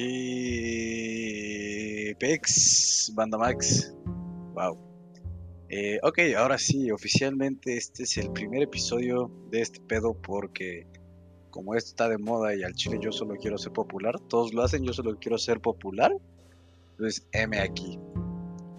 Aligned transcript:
¿Qué 0.00 0.96
pex, 2.18 3.12
Banda 3.14 3.36
Max? 3.36 3.94
Wow. 4.54 4.78
Eh, 5.68 6.00
ok, 6.02 6.20
ahora 6.38 6.56
sí, 6.56 6.90
oficialmente 6.90 7.76
este 7.76 8.04
es 8.04 8.16
el 8.16 8.32
primer 8.32 8.62
episodio 8.62 9.30
de 9.50 9.60
este 9.60 9.78
pedo 9.82 10.14
porque 10.14 10.86
como 11.50 11.74
esto 11.74 11.90
está 11.90 12.08
de 12.08 12.16
moda 12.16 12.54
y 12.54 12.62
al 12.62 12.72
chile 12.72 12.98
yo 12.98 13.12
solo 13.12 13.36
quiero 13.36 13.58
ser 13.58 13.74
popular, 13.74 14.18
todos 14.20 14.54
lo 14.54 14.62
hacen, 14.62 14.84
yo 14.84 14.94
solo 14.94 15.18
quiero 15.18 15.36
ser 15.36 15.60
popular. 15.60 16.16
Entonces, 16.92 17.28
M 17.32 17.60
aquí. 17.60 17.98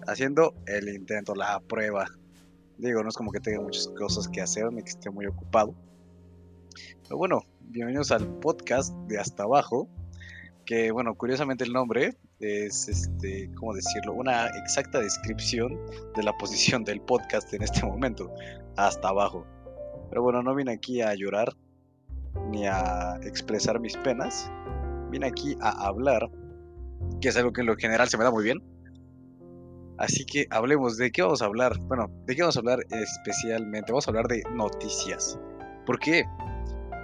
Haciendo 0.08 0.56
el 0.66 0.88
intento, 0.88 1.36
la 1.36 1.60
prueba. 1.60 2.08
Digo, 2.78 3.00
no 3.04 3.10
es 3.10 3.16
como 3.16 3.30
que 3.30 3.38
tenga 3.38 3.60
muchas 3.60 3.86
cosas 3.96 4.26
que 4.26 4.40
hacer 4.40 4.72
ni 4.72 4.82
que 4.82 4.90
esté 4.90 5.08
muy 5.08 5.26
ocupado. 5.26 5.72
Pero 7.04 7.16
bueno, 7.16 7.42
bienvenidos 7.60 8.10
al 8.10 8.26
podcast 8.40 8.92
de 9.06 9.20
Hasta 9.20 9.44
Abajo 9.44 9.88
que 10.64 10.90
bueno, 10.90 11.14
curiosamente 11.14 11.64
el 11.64 11.72
nombre 11.72 12.16
es, 12.40 12.88
este, 12.88 13.50
¿cómo 13.54 13.74
decirlo? 13.74 14.14
Una 14.14 14.46
exacta 14.48 15.00
descripción 15.00 15.78
de 16.14 16.22
la 16.22 16.32
posición 16.34 16.84
del 16.84 17.00
podcast 17.00 17.52
en 17.54 17.62
este 17.62 17.84
momento, 17.84 18.32
hasta 18.76 19.08
abajo. 19.08 19.46
Pero 20.10 20.22
bueno, 20.22 20.42
no 20.42 20.54
vine 20.54 20.72
aquí 20.72 21.00
a 21.00 21.14
llorar 21.14 21.52
ni 22.50 22.66
a 22.66 23.18
expresar 23.22 23.80
mis 23.80 23.96
penas, 23.98 24.50
vine 25.10 25.26
aquí 25.26 25.56
a 25.60 25.86
hablar, 25.86 26.30
que 27.20 27.28
es 27.28 27.36
algo 27.36 27.52
que 27.52 27.60
en 27.60 27.66
lo 27.66 27.76
general 27.76 28.08
se 28.08 28.18
me 28.18 28.24
da 28.24 28.30
muy 28.30 28.44
bien. 28.44 28.62
Así 29.98 30.24
que 30.24 30.46
hablemos 30.50 30.96
de 30.96 31.12
qué 31.12 31.22
vamos 31.22 31.42
a 31.42 31.44
hablar. 31.44 31.78
Bueno, 31.82 32.10
de 32.26 32.34
qué 32.34 32.42
vamos 32.42 32.56
a 32.56 32.60
hablar 32.60 32.80
especialmente. 32.90 33.92
Vamos 33.92 34.08
a 34.08 34.10
hablar 34.10 34.26
de 34.26 34.42
noticias. 34.52 35.38
¿Por 35.86 35.98
qué? 35.98 36.24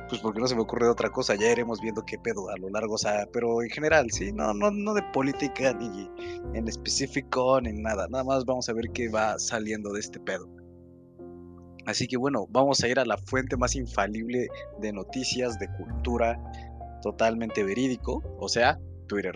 Pues 0.09 0.21
porque 0.21 0.41
no 0.41 0.49
se 0.49 0.55
me 0.55 0.63
ocurre 0.63 0.89
otra 0.89 1.11
cosa, 1.11 1.35
ya 1.35 1.51
iremos 1.51 1.81
viendo 1.81 2.05
qué 2.05 2.19
pedo 2.19 2.49
a 2.51 2.57
lo 2.57 2.69
largo, 2.71 2.95
o 2.95 2.99
sea, 2.99 3.27
pero 3.33 3.63
en 3.63 3.71
general, 3.71 4.11
sí, 4.11 4.33
no, 4.33 4.55
no, 4.55 4.71
no 4.71 4.95
de 4.95 5.03
política 5.13 5.73
ni 5.75 6.11
en 6.55 6.69
específico 6.69 7.61
ni 7.61 7.73
nada, 7.73 8.09
nada 8.09 8.25
más 8.25 8.45
vamos 8.45 8.69
a 8.69 8.73
ver 8.73 8.91
qué 8.93 9.09
va 9.09 9.39
saliendo 9.39 9.93
de 9.93 10.01
este 10.01 10.19
pedo. 10.21 10.49
Así 11.87 12.07
que 12.07 12.19
bueno, 12.19 12.47
vamos 12.51 12.83
a 12.83 12.89
ir 12.89 12.99
a 12.99 13.05
la 13.05 13.17
fuente 13.17 13.57
más 13.57 13.75
infalible 13.75 14.49
de 14.81 14.93
noticias, 14.93 15.59
de 15.59 15.69
cultura, 15.73 16.39
totalmente 17.03 17.65
verídico, 17.65 18.23
o 18.39 18.49
sea, 18.49 18.79
Twitter. 19.07 19.35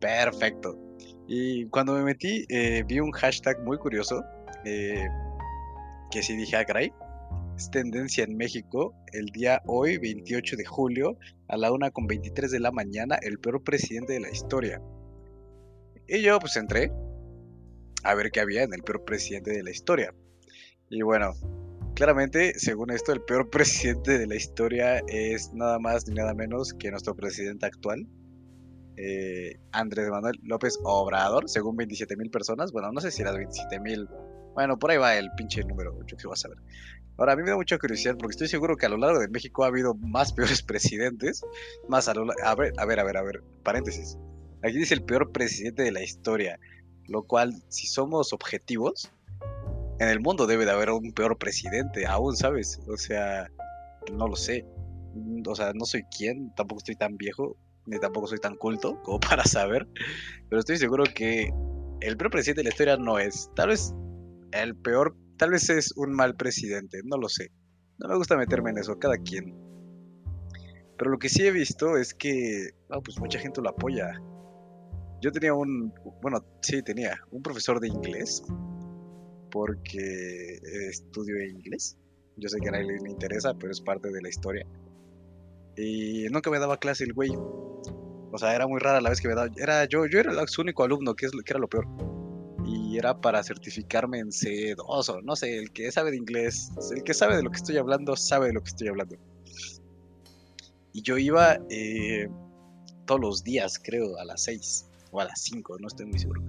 Perfecto. 0.00 0.76
Y 1.28 1.66
cuando 1.66 1.94
me 1.94 2.02
metí, 2.02 2.44
eh, 2.48 2.82
vi 2.86 3.00
un 3.00 3.12
hashtag 3.12 3.62
muy 3.62 3.78
curioso, 3.78 4.22
eh, 4.64 5.06
que 6.10 6.22
sí 6.22 6.36
dije, 6.36 6.56
ah, 6.56 6.64
caray, 6.64 6.92
es 7.56 7.70
tendencia 7.70 8.24
en 8.24 8.36
México 8.36 8.94
el 9.12 9.26
día 9.26 9.62
hoy, 9.66 9.98
28 9.98 10.56
de 10.56 10.64
julio, 10.64 11.18
a 11.48 11.56
la 11.56 11.72
1 11.72 11.92
con 11.92 12.06
23 12.06 12.50
de 12.50 12.60
la 12.60 12.72
mañana, 12.72 13.16
el 13.22 13.38
peor 13.38 13.62
presidente 13.62 14.14
de 14.14 14.20
la 14.20 14.30
historia. 14.30 14.80
Y 16.08 16.20
yo 16.22 16.38
pues 16.38 16.56
entré 16.56 16.92
a 18.02 18.14
ver 18.14 18.30
qué 18.30 18.40
había 18.40 18.62
en 18.62 18.74
el 18.74 18.82
peor 18.82 19.04
presidente 19.04 19.52
de 19.52 19.62
la 19.62 19.70
historia. 19.70 20.14
Y 20.90 21.02
bueno, 21.02 21.32
claramente, 21.94 22.58
según 22.58 22.90
esto, 22.90 23.12
el 23.12 23.22
peor 23.22 23.50
presidente 23.50 24.18
de 24.18 24.26
la 24.26 24.36
historia 24.36 24.98
es 25.08 25.52
nada 25.52 25.78
más 25.78 26.06
ni 26.08 26.14
nada 26.14 26.34
menos 26.34 26.74
que 26.74 26.90
nuestro 26.90 27.14
presidente 27.14 27.66
actual, 27.66 28.06
eh, 28.96 29.58
Andrés 29.72 30.08
Manuel 30.08 30.38
López 30.42 30.78
Obrador, 30.84 31.48
según 31.48 31.76
27 31.76 32.16
mil 32.16 32.30
personas. 32.30 32.70
Bueno, 32.72 32.92
no 32.92 33.00
sé 33.00 33.10
si 33.10 33.24
las 33.24 33.36
27 33.36 33.80
mil. 33.80 34.08
Bueno, 34.54 34.78
por 34.78 34.90
ahí 34.90 34.96
va 34.96 35.16
el 35.16 35.30
pinche 35.36 35.62
número, 35.64 35.98
yo 36.06 36.16
qué 36.16 36.26
vas 36.26 36.44
a 36.44 36.48
ver. 36.48 36.58
Ahora, 37.16 37.34
a 37.34 37.36
mí 37.36 37.42
me 37.42 37.50
da 37.50 37.56
mucha 37.56 37.78
curiosidad 37.78 38.16
porque 38.18 38.32
estoy 38.32 38.48
seguro 38.48 38.76
que 38.76 38.86
a 38.86 38.88
lo 38.88 38.96
largo 38.96 39.20
de 39.20 39.28
México 39.28 39.64
ha 39.64 39.68
habido 39.68 39.94
más 39.94 40.32
peores 40.34 40.62
presidentes. 40.62 41.42
Más 41.88 42.08
a 42.08 42.14
lo 42.14 42.26
A 42.42 42.54
ver, 42.54 42.72
a 42.76 42.84
ver, 42.84 43.00
a 43.00 43.04
ver, 43.04 43.16
a 43.16 43.22
ver. 43.22 43.42
Paréntesis. 43.62 44.18
Aquí 44.62 44.78
dice 44.78 44.94
el 44.94 45.02
peor 45.02 45.30
presidente 45.30 45.82
de 45.82 45.92
la 45.92 46.02
historia. 46.02 46.58
Lo 47.06 47.22
cual, 47.22 47.54
si 47.68 47.86
somos 47.86 48.32
objetivos, 48.32 49.10
en 50.00 50.08
el 50.08 50.20
mundo 50.20 50.46
debe 50.46 50.64
de 50.64 50.72
haber 50.72 50.90
un 50.90 51.12
peor 51.12 51.36
presidente, 51.38 52.06
aún, 52.06 52.34
¿sabes? 52.34 52.80
O 52.88 52.96
sea, 52.96 53.48
no 54.12 54.26
lo 54.26 54.36
sé. 54.36 54.66
O 55.46 55.54
sea, 55.54 55.72
no 55.74 55.84
soy 55.84 56.02
quien, 56.04 56.52
tampoco 56.54 56.78
estoy 56.78 56.96
tan 56.96 57.16
viejo, 57.16 57.56
ni 57.86 57.98
tampoco 58.00 58.26
soy 58.26 58.38
tan 58.38 58.56
culto 58.56 59.00
como 59.02 59.20
para 59.28 59.44
saber. 59.44 59.86
Pero 60.48 60.60
estoy 60.60 60.78
seguro 60.78 61.04
que 61.04 61.52
el 62.00 62.16
peor 62.16 62.30
presidente 62.30 62.60
de 62.60 62.64
la 62.64 62.70
historia 62.70 62.96
no 62.96 63.18
es. 63.18 63.50
Tal 63.54 63.68
vez 63.68 63.94
el 64.62 64.76
peor 64.76 65.16
Tal 65.36 65.50
vez 65.50 65.68
es 65.68 65.92
un 65.96 66.12
mal 66.12 66.36
presidente, 66.36 67.00
no 67.04 67.16
lo 67.16 67.28
sé. 67.28 67.50
No 67.98 68.08
me 68.08 68.16
gusta 68.16 68.36
meterme 68.36 68.70
en 68.70 68.78
eso, 68.78 68.98
cada 68.98 69.18
quien. 69.18 69.54
Pero 70.96 71.10
lo 71.10 71.18
que 71.18 71.28
sí 71.28 71.44
he 71.44 71.50
visto 71.50 71.96
es 71.96 72.14
que, 72.14 72.70
ah, 72.90 73.00
pues 73.04 73.18
mucha 73.18 73.40
gente 73.40 73.60
lo 73.60 73.70
apoya. 73.70 74.12
Yo 75.20 75.32
tenía 75.32 75.54
un, 75.54 75.92
bueno, 76.22 76.44
sí 76.62 76.82
tenía 76.82 77.18
un 77.32 77.42
profesor 77.42 77.80
de 77.80 77.88
inglés, 77.88 78.44
porque 79.50 80.60
estudio 80.88 81.42
inglés. 81.42 81.98
Yo 82.36 82.48
sé 82.48 82.58
que 82.60 82.68
a 82.68 82.72
nadie 82.72 82.86
le 83.02 83.10
interesa, 83.10 83.54
pero 83.54 83.72
es 83.72 83.80
parte 83.80 84.12
de 84.12 84.22
la 84.22 84.28
historia. 84.28 84.66
Y 85.76 86.26
nunca 86.30 86.50
me 86.50 86.60
daba 86.60 86.78
clase 86.78 87.04
el 87.04 87.12
güey. 87.12 87.32
O 87.36 88.38
sea, 88.38 88.54
era 88.54 88.68
muy 88.68 88.78
rara 88.78 89.00
la 89.00 89.10
vez 89.10 89.20
que 89.20 89.28
me 89.28 89.34
daba. 89.34 89.50
Era 89.56 89.84
yo, 89.86 90.06
yo 90.06 90.20
era 90.20 90.32
el 90.32 90.46
único 90.58 90.84
alumno, 90.84 91.14
que, 91.14 91.26
es, 91.26 91.32
que 91.32 91.52
era 91.52 91.58
lo 91.58 91.68
peor 91.68 92.13
era 92.98 93.20
para 93.20 93.42
certificarme 93.42 94.18
en 94.18 94.28
C2 94.28 95.08
o 95.08 95.22
no 95.22 95.36
sé, 95.36 95.58
el 95.58 95.72
que 95.72 95.90
sabe 95.92 96.10
de 96.10 96.16
inglés, 96.16 96.70
el 96.94 97.02
que 97.02 97.14
sabe 97.14 97.36
de 97.36 97.42
lo 97.42 97.50
que 97.50 97.56
estoy 97.56 97.76
hablando, 97.76 98.16
sabe 98.16 98.48
de 98.48 98.52
lo 98.52 98.62
que 98.62 98.68
estoy 98.68 98.88
hablando. 98.88 99.16
Y 100.92 101.02
yo 101.02 101.18
iba 101.18 101.58
eh, 101.70 102.28
todos 103.06 103.20
los 103.20 103.44
días, 103.44 103.80
creo, 103.82 104.16
a 104.18 104.24
las 104.24 104.42
6 104.44 104.90
o 105.10 105.20
a 105.20 105.24
las 105.24 105.40
5, 105.42 105.78
no 105.80 105.88
estoy 105.88 106.06
muy 106.06 106.18
seguro. 106.18 106.42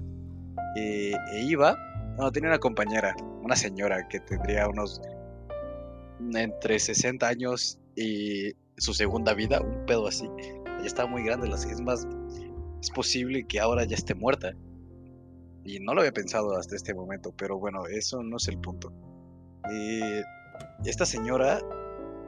Eh, 0.78 1.13
e 1.34 1.41
iba, 1.44 1.78
no, 2.17 2.31
tenía 2.31 2.50
una 2.50 2.59
compañera, 2.59 3.16
una 3.41 3.55
señora 3.55 4.07
que 4.07 4.19
tendría 4.19 4.67
unos 4.67 5.01
entre 6.34 6.79
60 6.79 7.28
años 7.28 7.79
y 7.95 8.53
su 8.78 8.94
segunda 8.94 9.34
vida, 9.34 9.61
un 9.61 9.85
pedo 9.85 10.07
así. 10.07 10.29
Ella 10.39 10.85
estaba 10.85 11.09
muy 11.09 11.23
grande, 11.23 11.50
es 11.50 11.81
más, 11.81 12.07
es 12.81 12.89
posible 12.91 13.45
que 13.47 13.59
ahora 13.59 13.85
ya 13.85 13.95
esté 13.95 14.13
muerta. 14.16 14.53
Y 15.66 15.80
no 15.80 15.96
lo 15.96 16.02
había 16.02 16.12
pensado 16.12 16.56
hasta 16.56 16.76
este 16.76 16.94
momento, 16.94 17.34
pero 17.36 17.58
bueno, 17.58 17.88
eso 17.88 18.22
no 18.22 18.38
es 18.38 18.48
el 18.48 18.59
punto. 18.59 18.94
Eh, 19.72 20.22
esta 20.86 21.08
señora, 21.08 21.59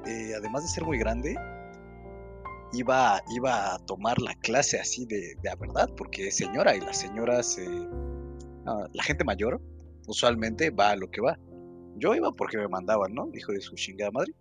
eh, 0.07 0.33
además 0.35 0.63
de 0.63 0.69
ser 0.69 0.83
muy 0.83 0.97
grande, 0.97 1.37
iba, 2.73 3.21
iba 3.35 3.75
a 3.75 3.79
tomar 3.85 4.19
la 4.19 4.33
clase 4.39 4.79
así 4.79 5.05
de, 5.05 5.35
de 5.43 5.55
verdad, 5.59 5.87
porque 5.95 6.29
es 6.29 6.35
señora 6.35 6.75
y 6.75 6.79
las 6.79 6.97
señoras, 6.97 7.59
eh, 7.59 7.87
la 8.91 9.03
gente 9.03 9.23
mayor, 9.23 9.61
usualmente 10.07 10.71
va 10.71 10.89
a 10.89 10.95
lo 10.95 11.11
que 11.11 11.21
va. 11.21 11.37
Yo 11.95 12.15
iba 12.15 12.31
porque 12.31 12.57
me 12.57 12.67
mandaban, 12.67 13.13
¿no? 13.13 13.29
Hijo 13.35 13.51
de 13.51 13.61
su 13.61 13.75
chingada 13.75 14.09
madre. 14.11 14.33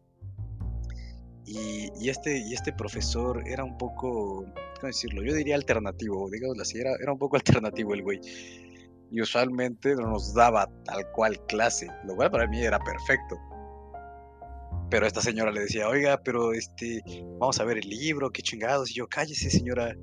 Y, 1.45 2.09
este, 2.09 2.39
y 2.39 2.55
este 2.55 2.73
profesor 2.73 3.47
era 3.47 3.63
un 3.63 3.79
poco, 3.79 4.45
¿cómo 4.81 4.87
decirlo? 4.87 5.23
Yo 5.23 5.33
diría 5.33 5.55
alternativo, 5.55 6.29
digamos 6.29 6.59
así, 6.59 6.79
era, 6.79 6.93
era 7.01 7.13
un 7.13 7.19
poco 7.19 7.37
alternativo 7.37 7.93
el 7.93 8.03
güey 8.03 8.21
y 9.11 9.21
usualmente 9.21 9.95
no 9.95 10.11
nos 10.11 10.35
daba 10.35 10.69
tal 10.85 11.11
cual 11.13 11.39
clase, 11.47 11.89
lo 12.05 12.17
cual 12.17 12.31
para 12.31 12.47
mí 12.47 12.63
era 12.63 12.79
perfecto. 12.79 13.37
Pero 14.91 15.07
esta 15.07 15.21
señora 15.21 15.51
le 15.51 15.61
decía, 15.61 15.89
oiga, 15.89 16.21
pero 16.23 16.53
este, 16.53 17.03
vamos 17.39 17.59
a 17.61 17.65
ver 17.65 17.79
el 17.79 17.89
libro, 17.89 18.31
qué 18.31 18.43
chingados. 18.43 18.91
Y 18.91 18.95
yo, 18.95 19.09
cállese, 19.09 19.51
señora. 19.51 19.95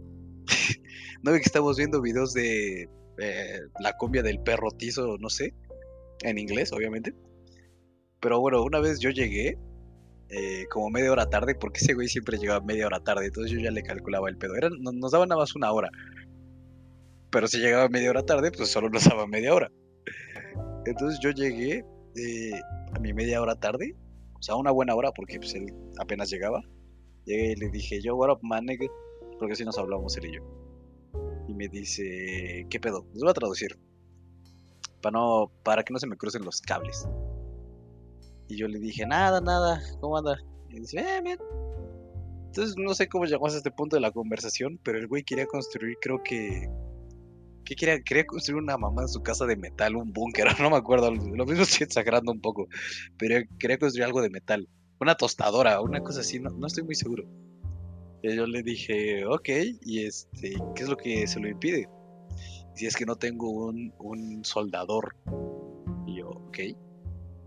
no 1.24 1.32
ve 1.32 1.40
que 1.40 1.46
estamos 1.46 1.78
viendo 1.78 2.02
videos 2.02 2.34
de 2.34 2.90
eh, 3.18 3.60
la 3.80 3.94
cumbia 3.94 4.24
del 4.24 4.42
perro 4.42 4.72
tizo, 4.72 5.18
no 5.20 5.30
sé, 5.30 5.54
en 6.24 6.38
inglés, 6.38 6.74
obviamente. 6.74 7.14
Pero 8.20 8.40
bueno, 8.40 8.62
una 8.64 8.80
vez 8.80 9.00
yo 9.00 9.10
llegué, 9.10 9.58
eh, 10.30 10.66
como 10.70 10.90
media 10.90 11.12
hora 11.12 11.30
tarde, 11.30 11.56
porque 11.56 11.80
ese 11.80 11.94
güey 11.94 12.08
siempre 12.08 12.38
llegaba 12.38 12.66
media 12.66 12.88
hora 12.88 13.00
tarde, 13.00 13.28
entonces 13.28 13.52
yo 13.52 13.60
ya 13.60 13.72
le 13.72 13.84
calculaba 13.84 14.30
el 14.30 14.38
pedo. 14.38 14.56
Era, 14.56 14.70
nos 14.70 15.12
daban 15.12 15.30
nada 15.30 15.42
más 15.42 15.56
una 15.56 15.72
hora 15.72 15.90
pero 17.34 17.48
si 17.48 17.58
llegaba 17.58 17.90
media 17.90 18.12
hora 18.12 18.24
tarde, 18.24 18.52
pues 18.52 18.70
solo 18.70 18.90
nos 18.90 19.06
daba 19.06 19.26
media 19.26 19.56
hora. 19.56 19.72
Entonces 20.86 21.20
yo 21.20 21.32
llegué 21.32 21.84
eh, 22.16 22.62
a 22.94 23.00
mi 23.00 23.12
media 23.12 23.42
hora 23.42 23.56
tarde, 23.56 23.96
o 24.36 24.42
sea, 24.42 24.56
una 24.56 24.70
buena 24.70 24.94
hora, 24.94 25.12
porque 25.12 25.40
pues, 25.40 25.56
él 25.56 25.74
apenas 26.00 26.30
llegaba. 26.30 26.62
Llegué 27.26 27.54
y 27.54 27.56
le 27.56 27.70
dije, 27.70 28.02
yo, 28.02 28.16
what 28.16 28.32
up, 28.32 28.40
man, 28.44 28.68
porque 29.40 29.54
así 29.54 29.66
nos 29.66 29.80
hablamos 29.80 30.16
él 30.18 30.26
y 30.28 30.36
yo. 30.36 30.44
Y 31.48 31.56
me 31.56 31.68
dice, 31.70 32.68
¿qué 32.70 32.80
pedo? 32.80 33.08
Les 33.14 33.24
voy 33.24 33.32
a 33.32 33.34
traducir. 33.34 33.80
Para, 35.02 35.14
no, 35.14 35.52
para 35.64 35.84
que 35.84 35.92
no 35.92 36.00
se 36.00 36.08
me 36.08 36.16
crucen 36.16 36.46
los 36.46 36.62
cables. 36.62 37.08
Y 38.48 38.58
yo 38.58 38.68
le 38.68 38.78
dije, 38.78 39.08
nada, 39.08 39.42
nada, 39.42 39.82
¿cómo 40.00 40.18
anda? 40.18 40.38
Y 40.70 40.80
dice, 40.82 41.00
eh, 41.00 41.22
bien. 41.24 41.40
Entonces 42.46 42.76
no 42.78 42.94
sé 42.94 43.10
cómo 43.10 43.26
llegamos 43.26 43.56
a 43.56 43.58
este 43.58 43.72
punto 43.72 43.96
de 43.96 44.02
la 44.02 44.12
conversación, 44.12 44.80
pero 44.84 45.00
el 45.00 45.08
güey 45.08 45.24
quería 45.24 45.48
construir, 45.48 45.98
creo 46.00 46.22
que 46.22 46.70
¿Qué 47.66 47.76
quería? 47.76 48.02
Quería 48.02 48.26
construir 48.26 48.62
una 48.62 48.78
mamá 48.78 49.04
en 49.04 49.08
su 49.08 49.22
casa 49.22 49.46
de 49.46 49.56
metal, 49.56 49.96
un 49.96 50.12
búnker, 50.12 50.48
no 50.62 50.70
me 50.70 50.78
acuerdo. 50.78 51.12
Lo 51.12 51.46
mismo 51.46 51.64
estoy 51.64 51.86
exagerando 51.86 52.32
un 52.32 52.42
poco. 52.42 52.68
Pero 53.18 53.46
quería 53.60 53.78
construir 53.78 54.06
algo 54.06 54.22
de 54.22 54.30
metal. 54.30 54.68
Una 55.00 55.16
tostadora, 55.16 55.82
una 55.82 56.02
cosa 56.02 56.22
así, 56.22 56.40
no, 56.40 56.66
estoy 56.66 56.84
muy 56.84 56.96
seguro. 56.96 57.24
Y 58.22 58.36
yo 58.36 58.48
le 58.48 58.64
dije, 58.64 59.26
ok, 59.26 59.50
y 59.82 60.06
este, 60.06 60.54
¿qué 60.76 60.84
es 60.84 60.90
lo 60.90 60.96
que 60.96 61.28
se 61.28 61.40
lo 61.40 61.50
impide? 61.50 61.90
Si 62.76 62.86
es 62.86 62.96
que 62.96 63.06
no 63.06 63.16
tengo 63.16 63.50
un, 63.50 63.94
un 64.00 64.46
soldador. 64.46 65.16
Y 66.08 66.20
yo, 66.20 66.30
ok. 66.30 66.60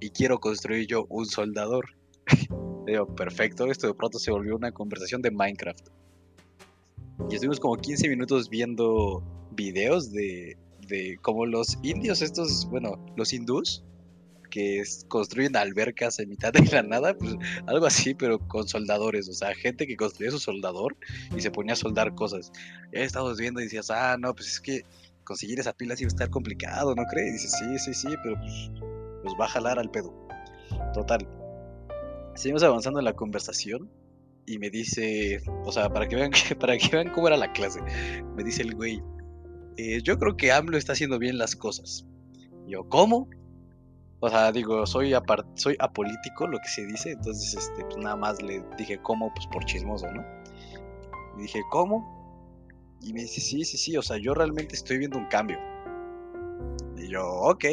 Y 0.00 0.10
quiero 0.10 0.38
construir 0.38 0.86
yo 0.86 1.06
un 1.08 1.24
soldador. 1.26 1.86
Digo, 2.86 3.14
perfecto, 3.14 3.66
esto 3.66 3.88
de 3.88 3.94
pronto 3.94 4.18
se 4.18 4.30
volvió 4.30 4.54
una 4.54 4.70
conversación 4.70 5.22
de 5.22 5.30
Minecraft. 5.30 5.88
Y 7.30 7.34
estuvimos 7.34 7.60
como 7.60 7.76
15 7.76 8.08
minutos 8.08 8.48
viendo 8.48 9.22
videos 9.52 10.12
de, 10.12 10.56
de 10.86 11.18
como 11.22 11.46
los 11.46 11.78
indios 11.82 12.22
estos, 12.22 12.68
bueno, 12.70 13.04
los 13.16 13.32
hindús, 13.32 13.84
que 14.50 14.82
construyen 15.08 15.56
albercas 15.56 16.18
en 16.18 16.30
mitad 16.30 16.52
de 16.52 16.64
la 16.66 16.82
nada, 16.82 17.14
pues 17.16 17.36
algo 17.66 17.86
así, 17.86 18.14
pero 18.14 18.38
con 18.38 18.66
soldadores, 18.66 19.28
o 19.28 19.32
sea, 19.32 19.54
gente 19.54 19.86
que 19.86 19.96
construía 19.96 20.30
su 20.30 20.38
soldador 20.38 20.96
y 21.36 21.40
se 21.40 21.50
ponía 21.50 21.74
a 21.74 21.76
soldar 21.76 22.14
cosas. 22.14 22.52
Ya 22.92 23.00
estábamos 23.00 23.38
viendo 23.38 23.60
y 23.60 23.64
decías, 23.64 23.90
ah, 23.90 24.16
no, 24.18 24.34
pues 24.34 24.48
es 24.48 24.60
que 24.60 24.84
conseguir 25.24 25.60
esa 25.60 25.72
pila 25.72 25.96
sí 25.96 26.04
va 26.04 26.08
a 26.08 26.14
estar 26.14 26.30
complicado, 26.30 26.94
¿no 26.94 27.04
crees? 27.04 27.28
Y 27.28 27.32
dices, 27.32 27.52
sí, 27.58 27.78
sí, 27.78 27.94
sí, 27.94 28.16
pero 28.22 28.36
pues, 28.36 28.70
pues 29.22 29.34
va 29.38 29.44
a 29.44 29.48
jalar 29.48 29.78
al 29.78 29.90
pedo. 29.90 30.14
Total. 30.94 31.26
Seguimos 32.34 32.62
avanzando 32.62 32.98
en 32.98 33.04
la 33.04 33.14
conversación 33.14 33.90
y 34.46 34.58
me 34.58 34.70
dice, 34.70 35.42
o 35.64 35.72
sea, 35.72 35.90
para 35.90 36.08
que 36.08 36.16
vean, 36.16 36.30
para 36.60 36.78
que 36.78 36.88
vean 36.88 37.10
cómo 37.12 37.28
era 37.28 37.36
la 37.36 37.52
clase, 37.52 37.80
me 38.36 38.44
dice 38.44 38.62
el 38.62 38.74
güey, 38.74 39.02
eh, 39.76 40.00
yo 40.02 40.18
creo 40.18 40.36
que 40.36 40.52
AMLO 40.52 40.78
está 40.78 40.92
haciendo 40.92 41.18
bien 41.18 41.38
las 41.38 41.54
cosas. 41.54 42.06
yo, 42.66 42.88
¿cómo? 42.88 43.28
O 44.20 44.30
sea, 44.30 44.50
digo, 44.50 44.86
soy, 44.86 45.12
soy 45.54 45.76
apolítico, 45.78 46.46
lo 46.46 46.58
que 46.58 46.68
se 46.68 46.86
dice, 46.86 47.12
entonces, 47.12 47.54
este, 47.54 47.84
pues 47.84 47.98
nada 47.98 48.16
más 48.16 48.40
le 48.40 48.64
dije, 48.78 48.98
¿cómo? 49.02 49.32
Pues 49.34 49.46
por 49.48 49.64
chismoso, 49.66 50.10
¿no? 50.10 50.24
Y 51.36 51.42
dije, 51.42 51.60
¿cómo? 51.70 52.16
Y 53.02 53.12
me 53.12 53.20
dice, 53.22 53.40
sí, 53.40 53.64
sí, 53.64 53.76
sí, 53.76 53.96
o 53.96 54.02
sea, 54.02 54.16
yo 54.16 54.32
realmente 54.32 54.74
estoy 54.74 54.98
viendo 54.98 55.18
un 55.18 55.26
cambio. 55.26 55.58
Y 56.96 57.08
yo, 57.08 57.26
ok. 57.26 57.64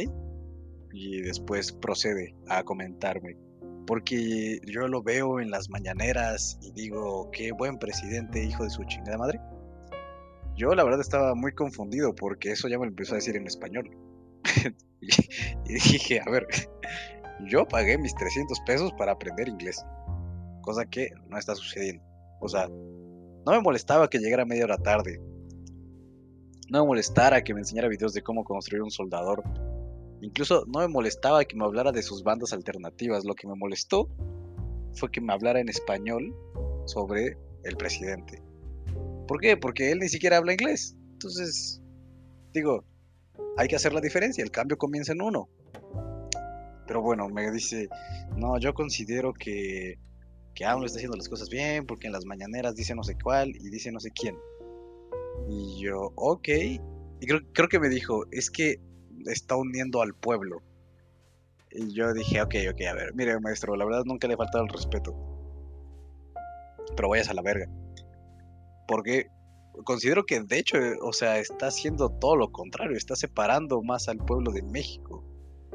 Y 0.91 1.21
después 1.21 1.71
procede 1.71 2.35
a 2.49 2.63
comentarme, 2.63 3.37
porque 3.85 4.59
yo 4.65 4.87
lo 4.87 5.03
veo 5.03 5.39
en 5.39 5.51
las 5.51 5.69
mañaneras 5.69 6.57
y 6.61 6.71
digo, 6.71 7.29
qué 7.31 7.51
buen 7.51 7.77
presidente, 7.77 8.43
hijo 8.43 8.63
de 8.63 8.69
su 8.69 8.83
chingada 8.85 9.17
madre. 9.17 9.39
Yo 10.55 10.73
la 10.75 10.83
verdad 10.83 11.01
estaba 11.01 11.35
muy 11.35 11.53
confundido 11.53 12.13
porque 12.13 12.51
eso 12.51 12.67
ya 12.67 12.77
me 12.77 12.85
lo 12.85 12.91
empezó 12.91 13.13
a 13.13 13.15
decir 13.15 13.35
en 13.35 13.47
español. 13.47 13.89
y 15.01 15.73
dije, 15.73 16.21
a 16.25 16.29
ver, 16.29 16.47
yo 17.47 17.67
pagué 17.67 17.97
mis 17.97 18.13
300 18.15 18.59
pesos 18.65 18.93
para 18.97 19.13
aprender 19.13 19.47
inglés, 19.47 19.83
cosa 20.61 20.85
que 20.85 21.11
no 21.27 21.37
está 21.37 21.55
sucediendo. 21.55 22.03
O 22.39 22.47
sea, 22.47 22.67
no 22.67 23.51
me 23.51 23.61
molestaba 23.61 24.09
que 24.09 24.19
llegara 24.19 24.45
media 24.45 24.65
hora 24.65 24.77
tarde. 24.77 25.19
No 26.69 26.81
me 26.81 26.87
molestara 26.87 27.43
que 27.43 27.53
me 27.53 27.61
enseñara 27.61 27.87
videos 27.87 28.13
de 28.13 28.21
cómo 28.21 28.43
construir 28.43 28.81
un 28.83 28.91
soldador 28.91 29.43
Incluso 30.23 30.63
no 30.67 30.79
me 30.79 30.87
molestaba 30.87 31.43
que 31.43 31.57
me 31.57 31.65
hablara 31.65 31.91
de 31.91 32.01
sus 32.01 32.23
bandas 32.23 32.53
alternativas. 32.53 33.25
Lo 33.25 33.35
que 33.35 33.45
me 33.45 33.55
molestó 33.55 34.07
fue 34.93 35.11
que 35.11 35.19
me 35.19 35.33
hablara 35.33 35.59
en 35.59 35.67
español 35.67 36.33
sobre 36.85 37.37
el 37.65 37.75
presidente. 37.75 38.41
¿Por 39.27 39.41
qué? 39.41 39.57
Porque 39.57 39.91
él 39.91 39.99
ni 39.99 40.07
siquiera 40.07 40.37
habla 40.37 40.53
inglés. 40.53 40.95
Entonces, 41.11 41.81
digo, 42.53 42.85
hay 43.57 43.67
que 43.67 43.75
hacer 43.75 43.91
la 43.91 43.99
diferencia. 43.99 44.41
El 44.41 44.49
cambio 44.49 44.77
comienza 44.77 45.11
en 45.11 45.21
uno. 45.21 45.49
Pero 46.87 47.01
bueno, 47.01 47.27
me 47.27 47.51
dice, 47.51 47.89
no, 48.37 48.57
yo 48.59 48.73
considero 48.73 49.33
que, 49.33 49.99
que 50.55 50.63
AMLO 50.63 50.85
está 50.85 50.99
haciendo 50.99 51.17
las 51.17 51.27
cosas 51.27 51.49
bien 51.49 51.85
porque 51.85 52.07
en 52.07 52.13
las 52.13 52.23
mañaneras 52.23 52.75
dice 52.75 52.95
no 52.95 53.03
sé 53.03 53.17
cuál 53.21 53.49
y 53.49 53.69
dice 53.69 53.91
no 53.91 53.99
sé 53.99 54.11
quién. 54.11 54.37
Y 55.49 55.81
yo, 55.83 56.13
ok. 56.15 56.47
Y 56.47 57.27
creo, 57.27 57.41
creo 57.51 57.67
que 57.67 57.79
me 57.81 57.89
dijo, 57.89 58.23
es 58.31 58.49
que 58.49 58.79
está 59.25 59.55
uniendo 59.55 60.01
al 60.01 60.13
pueblo. 60.13 60.61
Y 61.71 61.93
yo 61.93 62.13
dije, 62.13 62.41
ok, 62.41 62.55
ok, 62.71 62.81
a 62.89 62.93
ver, 62.93 63.15
mire 63.15 63.39
maestro, 63.39 63.75
la 63.75 63.85
verdad 63.85 64.03
nunca 64.05 64.27
le 64.27 64.35
he 64.35 64.37
el 64.37 64.69
respeto. 64.69 65.15
Pero 66.95 67.09
vayas 67.09 67.29
a 67.29 67.33
la 67.33 67.41
verga. 67.41 67.67
Porque 68.87 69.27
considero 69.83 70.25
que 70.25 70.39
de 70.39 70.59
hecho, 70.59 70.77
o 71.01 71.13
sea, 71.13 71.39
está 71.39 71.67
haciendo 71.67 72.09
todo 72.09 72.35
lo 72.35 72.51
contrario, 72.51 72.95
está 72.95 73.15
separando 73.15 73.81
más 73.81 74.07
al 74.07 74.17
pueblo 74.17 74.51
de 74.51 74.61
México. 74.61 75.23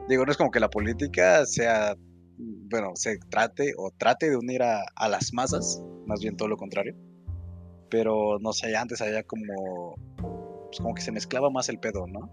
Digo, 0.09 0.25
no 0.25 0.31
es 0.31 0.39
como 0.39 0.51
que 0.51 0.61
la 0.61 0.71
política 0.71 1.45
sea, 1.47 1.97
bueno, 2.37 2.93
se 2.95 3.19
trate 3.31 3.75
o 3.77 3.91
trate 3.91 4.31
de 4.31 4.37
unir 4.37 4.63
a, 4.63 4.85
a 4.95 5.09
las 5.09 5.33
masas, 5.33 5.83
más 6.07 6.21
bien 6.21 6.37
todo 6.37 6.49
lo 6.49 6.57
contrario. 6.57 6.95
Pero 7.91 8.39
no 8.39 8.53
sé, 8.53 8.77
antes 8.77 9.01
había 9.01 9.25
como, 9.25 9.97
pues 10.67 10.79
como 10.79 10.95
que 10.95 11.03
se 11.03 11.11
mezclaba 11.11 11.51
más 11.51 11.69
el 11.69 11.81
pedo, 11.81 12.07
¿no? 12.07 12.31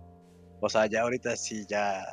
O 0.62 0.70
sea, 0.70 0.88
ya 0.88 1.02
ahorita 1.04 1.36
sí 1.36 1.66
ya, 1.68 2.04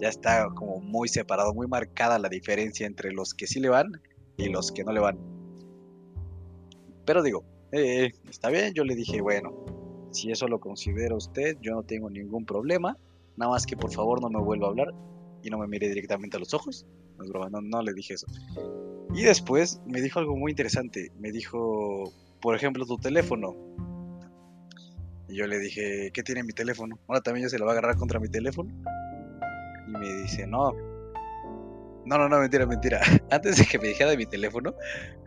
ya 0.00 0.08
está 0.08 0.48
como 0.54 0.80
muy 0.80 1.08
separado, 1.08 1.54
muy 1.54 1.66
marcada 1.66 2.18
la 2.18 2.28
diferencia 2.28 2.86
entre 2.86 3.12
los 3.12 3.34
que 3.34 3.46
sí 3.46 3.60
le 3.60 3.68
van 3.68 3.92
y 4.36 4.48
los 4.48 4.72
que 4.72 4.84
no 4.84 4.92
le 4.92 5.00
van. 5.00 5.18
Pero 7.04 7.22
digo, 7.22 7.44
eh, 7.72 8.10
está 8.28 8.50
bien, 8.50 8.74
yo 8.74 8.84
le 8.84 8.94
dije, 8.94 9.20
bueno, 9.20 9.52
si 10.10 10.30
eso 10.30 10.48
lo 10.48 10.60
considera 10.60 11.14
usted, 11.14 11.56
yo 11.60 11.74
no 11.74 11.82
tengo 11.82 12.10
ningún 12.10 12.44
problema. 12.44 12.96
Nada 13.36 13.52
más 13.52 13.66
que 13.66 13.76
por 13.76 13.92
favor 13.92 14.20
no 14.20 14.30
me 14.30 14.40
vuelva 14.40 14.66
a 14.66 14.70
hablar 14.70 14.94
y 15.42 15.50
no 15.50 15.58
me 15.58 15.66
mire 15.66 15.88
directamente 15.88 16.36
a 16.36 16.40
los 16.40 16.54
ojos. 16.54 16.86
No 17.18 17.24
es 17.24 17.30
broma, 17.30 17.48
no, 17.50 17.60
no 17.60 17.82
le 17.82 17.92
dije 17.94 18.14
eso. 18.14 18.26
Y 19.14 19.22
después 19.22 19.80
me 19.86 20.00
dijo 20.00 20.18
algo 20.18 20.36
muy 20.36 20.52
interesante. 20.52 21.10
Me 21.18 21.32
dijo, 21.32 22.12
por 22.40 22.54
ejemplo, 22.56 22.84
tu 22.86 22.98
teléfono 22.98 23.54
y 25.28 25.36
yo 25.36 25.46
le 25.46 25.58
dije, 25.58 26.10
¿qué 26.12 26.22
tiene 26.22 26.42
mi 26.42 26.52
teléfono? 26.52 26.98
Ahora 27.08 27.20
también 27.20 27.46
ya 27.46 27.50
se 27.50 27.58
lo 27.58 27.64
va 27.64 27.72
a 27.72 27.74
agarrar 27.74 27.96
contra 27.96 28.20
mi 28.20 28.28
teléfono. 28.28 28.70
Y 29.88 29.90
me 29.90 30.22
dice, 30.22 30.46
no. 30.46 30.72
No, 32.04 32.18
no, 32.18 32.28
no, 32.28 32.38
mentira, 32.38 32.66
mentira. 32.66 33.00
Antes 33.30 33.56
de 33.56 33.64
que 33.64 33.78
me 33.78 33.88
dijera 33.88 34.10
de 34.10 34.16
mi 34.16 34.26
teléfono, 34.26 34.74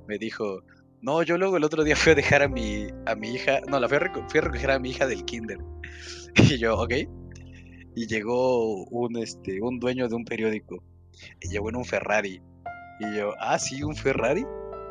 me 0.07 0.17
dijo, 0.17 0.63
no, 1.01 1.21
yo 1.23 1.37
luego 1.37 1.57
el 1.57 1.65
otro 1.65 1.83
día 1.83 1.95
fui 1.95 2.13
a 2.13 2.15
dejar 2.15 2.43
a 2.43 2.47
mi, 2.47 2.87
a 3.05 3.15
mi 3.15 3.33
hija, 3.33 3.59
no, 3.67 3.79
la 3.79 3.89
fui 3.89 3.97
a, 3.97 3.99
recoger 3.99 4.71
a 4.71 4.79
mi 4.79 4.91
hija 4.91 5.05
del 5.05 5.25
kinder. 5.25 5.57
Y 6.35 6.57
yo, 6.59 6.77
ok. 6.77 6.93
Y 7.95 8.07
llegó 8.07 8.85
un, 8.85 9.17
este, 9.17 9.59
un 9.61 9.79
dueño 9.79 10.07
de 10.07 10.15
un 10.15 10.23
periódico. 10.23 10.81
Y 11.41 11.49
llegó 11.49 11.69
en 11.69 11.75
un 11.75 11.85
Ferrari. 11.85 12.41
Y 12.99 13.17
yo, 13.17 13.33
ah, 13.39 13.59
sí, 13.59 13.83
un 13.83 13.95
Ferrari. 13.95 14.45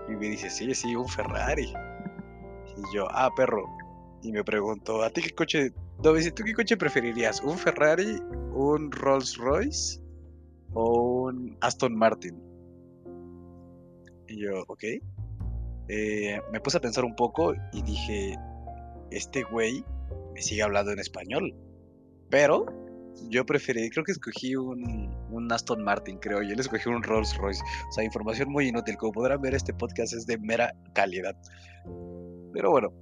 Y 0.09 0.17
me 0.17 0.29
dice, 0.29 0.51
sí, 0.51 0.75
sí, 0.75 0.95
un 0.95 1.09
Ferrari. 1.09 1.73
Y 2.77 2.95
yo, 2.95 3.07
ah, 3.11 3.31
perro, 3.37 3.65
y 4.23 4.33
me 4.33 4.45
preguntó, 4.45 5.03
¿a 5.03 5.11
ti 5.11 5.23
qué 5.23 5.31
coche, 5.31 5.73
no, 6.03 6.13
¿tú 6.35 6.45
qué 6.45 6.55
coche 6.55 6.77
preferirías? 6.77 7.41
¿Un 7.43 7.57
Ferrari, 7.57 8.21
un 8.53 8.91
Rolls 8.91 9.37
Royce 9.37 10.01
o 10.73 11.25
un 11.25 11.57
Aston 11.61 11.97
Martin? 11.97 12.43
Y 14.29 14.43
yo, 14.43 14.65
ok. 14.67 14.85
Eh, 15.89 16.41
me 16.53 16.61
puse 16.61 16.77
a 16.77 16.81
pensar 16.81 17.05
un 17.05 17.17
poco 17.17 17.55
y 17.73 17.83
dije, 17.83 18.37
este 19.11 19.43
güey 19.45 19.85
me 20.35 20.43
sigue 20.43 20.63
hablando 20.63 20.93
en 20.93 20.99
español. 20.99 21.55
Pero 22.29 22.67
yo 23.31 23.47
preferí, 23.47 23.89
creo 23.89 24.05
que 24.05 24.13
escogí 24.13 24.55
un, 24.55 25.15
un, 25.31 25.53
Aston 25.53 25.83
Martin, 25.83 26.19
creo. 26.19 26.43
Yo 26.43 26.55
le 26.55 26.61
escogí 26.61 26.89
un 26.89 27.03
Rolls 27.03 27.37
Royce. 27.37 27.63
O 27.89 27.93
sea, 27.93 28.05
información 28.05 28.51
muy 28.51 28.69
inútil. 28.69 28.97
Como 28.97 29.13
podrán 29.13 29.41
ver, 29.41 29.55
este 29.55 29.73
podcast 29.73 30.13
es 30.13 30.27
de 30.27 30.39
mera 30.39 30.75
calidad. 30.93 31.37
Pero 32.53 32.71
bueno, 32.71 32.93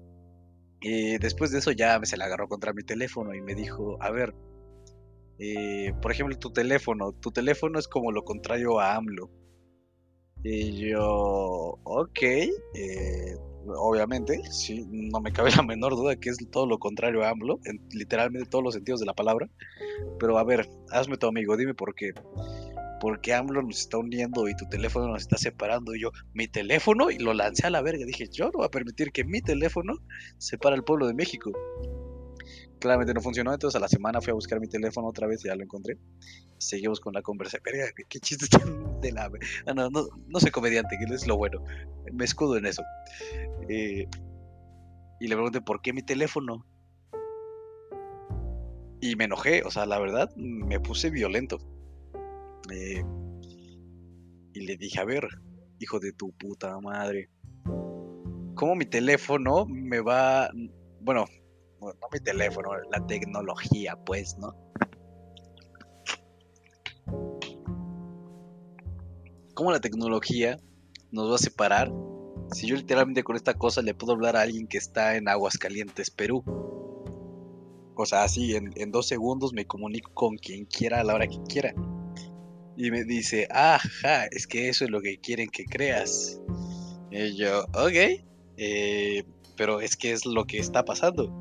y 0.80 1.18
después 1.18 1.50
de 1.50 1.58
eso 1.58 1.72
ya 1.72 1.98
se 2.04 2.16
la 2.16 2.26
agarró 2.26 2.48
contra 2.48 2.72
mi 2.72 2.82
teléfono 2.82 3.34
y 3.34 3.40
me 3.40 3.54
dijo, 3.54 3.96
a 4.00 4.10
ver, 4.10 4.34
eh, 5.38 5.92
por 6.00 6.12
ejemplo, 6.12 6.38
tu 6.38 6.52
teléfono, 6.52 7.12
tu 7.12 7.30
teléfono 7.30 7.78
es 7.78 7.88
como 7.88 8.12
lo 8.12 8.24
contrario 8.24 8.80
a 8.80 8.96
AMLO. 8.96 9.30
Y 10.42 10.90
yo, 10.90 11.78
ok, 11.82 12.22
eh, 12.22 13.36
obviamente, 13.74 14.42
sí, 14.50 14.86
no 14.90 15.20
me 15.20 15.32
cabe 15.32 15.50
la 15.50 15.62
menor 15.62 15.96
duda 15.96 16.16
que 16.16 16.30
es 16.30 16.36
todo 16.50 16.66
lo 16.66 16.78
contrario 16.78 17.24
a 17.24 17.30
AMLO, 17.30 17.58
en 17.64 17.80
literalmente 17.90 18.48
todos 18.48 18.64
los 18.64 18.74
sentidos 18.74 19.00
de 19.00 19.06
la 19.06 19.14
palabra. 19.14 19.48
Pero 20.18 20.38
a 20.38 20.44
ver, 20.44 20.68
hazme 20.90 21.16
tu 21.16 21.26
amigo, 21.26 21.56
dime 21.56 21.74
por 21.74 21.94
qué 21.94 22.12
porque 23.00 23.34
AMLO 23.34 23.62
nos 23.62 23.80
está 23.80 23.98
uniendo 23.98 24.48
y 24.48 24.54
tu 24.54 24.66
teléfono 24.68 25.08
nos 25.08 25.22
está 25.22 25.36
separando. 25.36 25.94
Y 25.94 26.00
yo, 26.00 26.10
mi 26.32 26.48
teléfono, 26.48 27.10
y 27.10 27.18
lo 27.18 27.34
lancé 27.34 27.66
a 27.66 27.70
la 27.70 27.82
verga. 27.82 28.04
Dije, 28.04 28.28
yo 28.28 28.46
no 28.46 28.52
voy 28.58 28.66
a 28.66 28.70
permitir 28.70 29.12
que 29.12 29.24
mi 29.24 29.40
teléfono 29.40 29.94
separe 30.38 30.74
al 30.74 30.84
pueblo 30.84 31.06
de 31.06 31.14
México. 31.14 31.52
Claramente 32.78 33.14
no 33.14 33.20
funcionó, 33.20 33.52
entonces 33.52 33.76
a 33.76 33.80
la 33.80 33.88
semana 33.88 34.20
fui 34.20 34.30
a 34.30 34.34
buscar 34.34 34.60
mi 34.60 34.68
teléfono 34.68 35.08
otra 35.08 35.26
vez 35.26 35.44
y 35.44 35.48
ya 35.48 35.56
lo 35.56 35.62
encontré. 35.62 35.98
Seguimos 36.58 37.00
con 37.00 37.14
la 37.14 37.22
conversación. 37.22 37.62
Verga, 37.64 37.86
qué 38.08 38.20
chiste 38.20 38.46
de 39.00 39.12
la. 39.12 39.30
No, 39.66 39.74
no, 39.74 39.90
no, 39.90 40.06
no 40.26 40.40
soy 40.40 40.50
comediante, 40.50 40.96
que 40.98 41.14
es 41.14 41.26
lo 41.26 41.36
bueno. 41.36 41.62
Me 42.12 42.24
escudo 42.24 42.56
en 42.56 42.66
eso. 42.66 42.82
Eh, 43.68 44.06
y 45.20 45.28
le 45.28 45.34
pregunté, 45.34 45.60
¿por 45.60 45.80
qué 45.80 45.92
mi 45.92 46.02
teléfono? 46.02 46.66
Y 49.00 49.16
me 49.16 49.24
enojé, 49.24 49.62
o 49.62 49.70
sea, 49.70 49.86
la 49.86 49.98
verdad, 49.98 50.34
me 50.36 50.80
puse 50.80 51.10
violento 51.10 51.58
y 54.52 54.60
le 54.60 54.76
dije, 54.76 55.00
a 55.00 55.04
ver, 55.04 55.28
hijo 55.78 56.00
de 56.00 56.12
tu 56.12 56.32
puta 56.32 56.78
madre, 56.80 57.30
cómo 58.54 58.74
mi 58.74 58.86
teléfono 58.86 59.66
me 59.66 60.00
va, 60.00 60.50
bueno, 61.00 61.26
no 61.80 62.08
mi 62.12 62.20
teléfono, 62.20 62.70
la 62.90 63.06
tecnología, 63.06 63.96
pues, 64.04 64.36
¿no? 64.38 64.54
Cómo 69.54 69.70
la 69.70 69.80
tecnología 69.80 70.58
nos 71.12 71.30
va 71.30 71.36
a 71.36 71.38
separar 71.38 71.92
si 72.52 72.66
yo 72.66 72.76
literalmente 72.76 73.24
con 73.24 73.36
esta 73.36 73.54
cosa 73.54 73.82
le 73.82 73.94
puedo 73.94 74.12
hablar 74.12 74.36
a 74.36 74.42
alguien 74.42 74.68
que 74.68 74.78
está 74.78 75.16
en 75.16 75.28
Aguascalientes, 75.28 76.10
Perú. 76.10 76.44
O 77.94 78.06
sea, 78.06 78.24
así 78.24 78.54
en, 78.54 78.72
en 78.76 78.90
dos 78.90 79.06
segundos 79.08 79.52
me 79.52 79.66
comunico 79.66 80.12
con 80.14 80.36
quien 80.36 80.66
quiera 80.66 81.00
a 81.00 81.04
la 81.04 81.14
hora 81.14 81.26
que 81.26 81.38
quiera. 81.48 81.74
Y 82.76 82.90
me 82.90 83.04
dice, 83.04 83.48
ajá, 83.50 84.26
es 84.30 84.46
que 84.46 84.68
eso 84.68 84.84
es 84.84 84.90
lo 84.90 85.00
que 85.00 85.18
quieren 85.18 85.48
que 85.48 85.64
creas. 85.64 86.40
Y 87.10 87.36
yo, 87.36 87.64
ok, 87.74 88.22
eh, 88.58 89.24
pero 89.56 89.80
es 89.80 89.96
que 89.96 90.12
es 90.12 90.26
lo 90.26 90.44
que 90.44 90.58
está 90.58 90.84
pasando. 90.84 91.32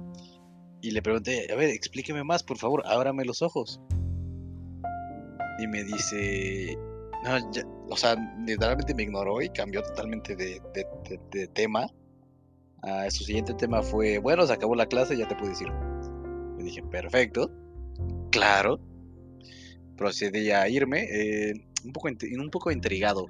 Y 0.82 0.92
le 0.92 1.01
pregunté, 1.01 1.51
a 1.51 1.56
ver, 1.56 1.70
explíqueme 1.70 2.24
más, 2.24 2.44
por 2.44 2.58
favor, 2.58 2.84
ábrame 2.86 3.25
los 3.25 3.42
ojos. 3.42 3.82
Y 5.60 5.68
me 5.68 5.84
dice, 5.84 6.77
no, 7.24 7.51
o 7.89 7.98
sea, 7.98 8.15
literalmente 8.46 8.94
me 8.94 9.04
ignoró 9.04 9.42
y 9.42 9.50
cambió 9.50 9.82
totalmente 9.82 10.36
de, 10.36 10.62
tema. 11.54 11.88
Ah, 12.84 13.08
su 13.10 13.24
siguiente 13.24 13.54
tema 13.56 13.82
fue, 13.82 14.20
bueno, 14.20 14.46
se 14.46 14.54
acabó 14.54 14.75
la 14.75 14.86
clase, 14.86 15.18
ya 15.18 15.27
te 15.27 15.36
puedes 15.36 15.60
ir. 15.62 15.70
Le 16.58 16.63
dije, 16.63 16.84
perfecto, 16.84 17.51
claro. 18.32 18.80
Procedí 19.98 20.52
a 20.52 20.68
irme, 20.68 21.04
eh, 21.12 21.54
un, 21.84 21.94
poco, 21.94 22.10
un 22.10 22.50
poco 22.50 22.72
intrigado. 22.72 23.28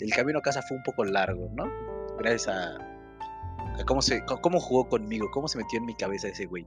El 0.00 0.10
camino 0.10 0.38
a 0.38 0.42
casa 0.42 0.62
fue 0.62 0.76
un 0.76 0.82
poco 0.82 1.04
largo, 1.04 1.50
¿no? 1.54 1.64
Gracias 2.18 2.48
a, 2.48 2.78
cómo, 3.86 4.00
se, 4.02 4.24
cómo 4.24 4.60
jugó 4.60 4.88
conmigo, 4.88 5.30
cómo 5.32 5.48
se 5.48 5.58
metió 5.58 5.78
en 5.78 5.86
mi 5.86 5.94
cabeza 5.94 6.28
ese 6.28 6.46
güey. 6.46 6.66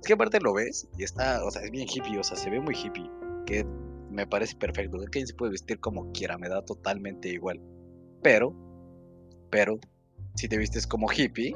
Es 0.00 0.06
que 0.06 0.14
aparte 0.14 0.40
lo 0.40 0.54
ves 0.54 0.88
y 0.98 1.04
está, 1.04 1.44
o 1.44 1.50
sea, 1.50 1.62
es 1.62 1.70
bien 1.70 1.86
hippie, 1.88 2.18
o 2.18 2.24
sea, 2.24 2.36
se 2.36 2.50
ve 2.50 2.60
muy 2.60 2.74
hippie. 2.74 3.10
Que 3.46 3.64
me 4.10 4.26
parece 4.26 4.56
perfecto. 4.56 4.98
Que 5.10 5.26
se 5.26 5.34
puede 5.34 5.52
vestir 5.52 5.78
como 5.80 6.10
quiera, 6.12 6.38
me 6.38 6.48
da 6.48 6.64
totalmente 6.64 7.28
igual. 7.28 7.60
Pero, 8.22 8.54
pero, 9.50 9.78
si 10.34 10.48
te 10.48 10.56
vistes 10.56 10.86
como 10.86 11.08
hippie, 11.10 11.54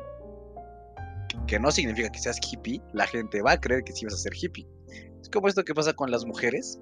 que 1.47 1.59
no 1.59 1.71
significa 1.71 2.11
que 2.11 2.19
seas 2.19 2.39
hippie, 2.41 2.81
la 2.93 3.07
gente 3.07 3.43
va 3.43 3.53
a 3.53 3.61
creer 3.61 3.83
que 3.85 3.93
sí 3.93 4.05
vas 4.05 4.15
a 4.15 4.19
ser 4.19 4.33
hippie. 4.35 4.67
Es 5.21 5.29
como 5.29 5.49
esto 5.49 5.65
que 5.65 5.75
pasa 5.75 5.93
con 5.93 6.11
las 6.11 6.25
mujeres 6.25 6.81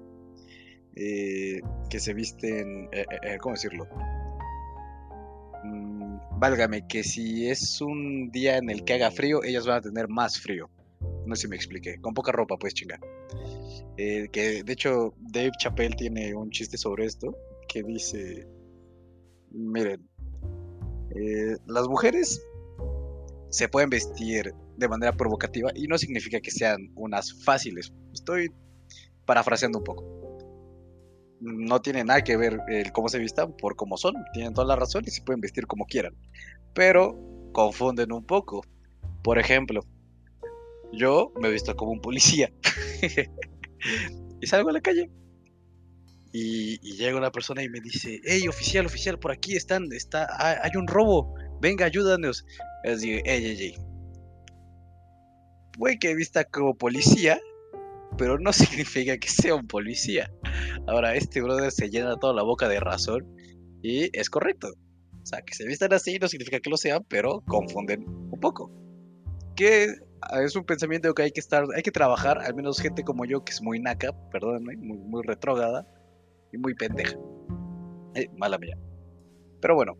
eh, 0.95 1.61
que 1.89 1.99
se 1.99 2.13
visten, 2.13 2.89
eh, 2.91 3.05
eh, 3.23 3.37
¿cómo 3.39 3.55
decirlo? 3.55 3.87
Mm, 5.63 6.39
válgame, 6.39 6.87
que 6.87 7.03
si 7.03 7.49
es 7.49 7.81
un 7.81 8.31
día 8.31 8.57
en 8.57 8.69
el 8.69 8.83
que 8.83 8.93
haga 8.93 9.11
frío, 9.11 9.43
ellas 9.43 9.65
van 9.65 9.77
a 9.77 9.81
tener 9.81 10.07
más 10.07 10.39
frío. 10.39 10.69
No 11.25 11.35
sé 11.35 11.43
si 11.43 11.47
me 11.47 11.55
expliqué. 11.55 11.99
Con 12.01 12.13
poca 12.13 12.31
ropa, 12.31 12.57
pues 12.57 12.73
chingar. 12.73 12.99
Eh, 13.97 14.29
que 14.31 14.63
de 14.63 14.73
hecho 14.73 15.13
Dave 15.19 15.51
Chappelle 15.59 15.95
tiene 15.95 16.33
un 16.33 16.49
chiste 16.49 16.77
sobre 16.77 17.05
esto 17.05 17.35
que 17.67 17.83
dice, 17.83 18.47
miren, 19.51 20.07
eh, 21.15 21.55
las 21.67 21.87
mujeres 21.87 22.41
se 23.49 23.67
pueden 23.67 23.89
vestir 23.89 24.53
de 24.77 24.87
manera 24.87 25.11
provocativa 25.11 25.71
y 25.75 25.87
no 25.87 25.97
significa 25.97 26.39
que 26.39 26.51
sean 26.51 26.91
unas 26.95 27.43
fáciles. 27.43 27.91
Estoy 28.13 28.51
parafraseando 29.25 29.79
un 29.79 29.83
poco. 29.83 30.18
No 31.41 31.81
tiene 31.81 32.03
nada 32.03 32.21
que 32.23 32.35
ver 32.37 32.59
el 32.67 32.91
cómo 32.91 33.09
se 33.09 33.19
vistan 33.19 33.55
por 33.55 33.75
cómo 33.75 33.97
son. 33.97 34.15
Tienen 34.33 34.53
toda 34.53 34.67
la 34.67 34.75
razón 34.75 35.03
y 35.05 35.11
se 35.11 35.21
pueden 35.21 35.41
vestir 35.41 35.67
como 35.67 35.85
quieran. 35.85 36.15
Pero 36.73 37.17
confunden 37.53 38.11
un 38.11 38.25
poco. 38.25 38.61
Por 39.23 39.39
ejemplo, 39.39 39.81
yo 40.91 41.31
me 41.39 41.47
he 41.47 41.51
visto 41.51 41.75
como 41.75 41.91
un 41.91 42.01
policía. 42.01 42.51
y 44.41 44.47
salgo 44.47 44.69
a 44.69 44.73
la 44.73 44.81
calle. 44.81 45.09
Y, 46.31 46.77
llega 46.95 47.17
una 47.17 47.31
persona 47.31 47.63
y 47.63 47.69
me 47.69 47.79
dice, 47.79 48.19
hey, 48.23 48.47
oficial, 48.47 48.85
oficial, 48.85 49.17
por 49.17 49.31
aquí 49.31 49.55
están, 49.55 49.91
está, 49.91 50.27
hay, 50.37 50.71
un 50.75 50.87
robo, 50.87 51.33
venga, 51.59 51.85
ayúdanos. 51.85 52.45
Y 52.83 52.95
digo, 52.97 53.21
hey, 53.25 53.41
hey, 53.43 53.55
hey. 53.57 53.75
Puede 55.77 55.97
que 55.97 56.13
vista 56.13 56.43
como 56.43 56.75
policía, 56.75 57.39
pero 58.17 58.37
no 58.39 58.53
significa 58.53 59.17
que 59.17 59.29
sea 59.29 59.55
un 59.55 59.67
policía. 59.67 60.31
Ahora, 60.87 61.15
este 61.15 61.41
brother 61.41 61.71
se 61.71 61.89
llena 61.89 62.17
toda 62.17 62.33
la 62.33 62.43
boca 62.43 62.67
de 62.67 62.79
razón 62.79 63.25
y 63.81 64.15
es 64.17 64.29
correcto. 64.29 64.73
O 65.21 65.25
sea, 65.25 65.41
que 65.41 65.53
se 65.53 65.65
vistan 65.65 65.93
así 65.93 66.17
no 66.17 66.27
significa 66.27 66.59
que 66.59 66.69
lo 66.69 66.77
sean, 66.77 67.05
pero 67.07 67.41
confunden 67.41 68.05
un 68.07 68.39
poco. 68.39 68.71
Que 69.55 69.87
es 70.41 70.55
un 70.55 70.65
pensamiento 70.65 71.13
que 71.13 71.23
hay 71.23 71.31
que 71.31 71.39
estar, 71.39 71.65
hay 71.75 71.81
que 71.81 71.91
trabajar, 71.91 72.39
al 72.39 72.55
menos 72.55 72.79
gente 72.79 73.03
como 73.03 73.25
yo, 73.25 73.43
que 73.43 73.51
es 73.51 73.61
muy 73.61 73.79
naca, 73.79 74.11
perdónenme, 74.31 74.77
muy, 74.77 74.97
muy 74.97 75.21
retrógrada 75.23 75.85
y 76.51 76.57
muy 76.57 76.73
pendeja. 76.73 77.17
Eh, 78.15 78.27
mala 78.37 78.57
mía. 78.57 78.77
Pero 79.61 79.75
bueno, 79.75 79.97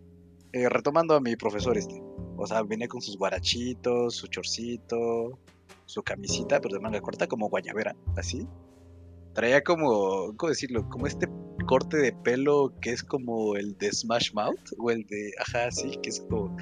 eh, 0.51 0.67
retomando 0.69 1.15
a 1.15 1.21
mi 1.21 1.35
profesor 1.35 1.77
este. 1.77 2.01
O 2.37 2.47
sea, 2.47 2.63
venía 2.63 2.87
con 2.87 3.01
sus 3.01 3.17
guarachitos, 3.17 4.15
su 4.15 4.27
chorcito, 4.27 5.39
su 5.89 6.03
camisita, 6.03 6.61
pero 6.61 6.75
de 6.75 6.79
manga 6.79 7.01
corta, 7.01 7.27
como 7.27 7.49
guayabera, 7.49 7.95
así. 8.15 8.47
Traía 9.33 9.63
como, 9.63 10.35
¿cómo 10.37 10.49
decirlo? 10.49 10.87
Como 10.87 11.07
este 11.07 11.27
corte 11.65 11.97
de 11.97 12.13
pelo 12.13 12.73
que 12.79 12.91
es 12.91 13.03
como 13.03 13.55
el 13.55 13.75
de 13.77 13.91
Smash 13.91 14.33
Mouth, 14.33 14.73
o 14.77 14.91
el 14.91 15.05
de, 15.07 15.31
ajá, 15.39 15.71
sí, 15.71 15.97
que 16.03 16.09
es 16.09 16.21
como 16.21 16.55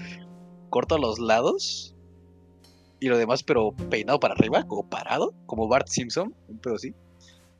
corto 0.69 0.96
a 0.96 1.00
los 1.00 1.19
lados, 1.19 1.93
y 3.01 3.10
lo 3.10 3.17
demás, 3.17 3.43
pero 3.43 3.74
peinado 3.89 4.19
para 4.19 4.34
arriba, 4.34 4.63
como 4.65 4.89
parado, 4.89 5.34
como 5.46 5.67
Bart 5.67 5.88
Simpson, 5.88 6.34
un 6.48 6.60
pedo 6.60 6.75
así. 6.75 6.96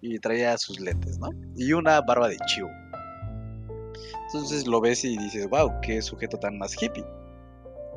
Y 0.02 0.20
traía 0.20 0.58
sus 0.58 0.80
lentes, 0.80 1.20
¿no? 1.20 1.30
Y 1.56 1.74
una 1.74 2.00
barba 2.02 2.30
de 2.30 2.38
chivo. 2.48 2.70
Entonces 4.28 4.68
lo 4.68 4.80
ves 4.80 5.04
y 5.04 5.18
dices, 5.18 5.50
wow, 5.50 5.70
qué 5.82 6.02
sujeto 6.02 6.38
tan 6.38 6.58
más 6.58 6.82
hippie. 6.82 7.04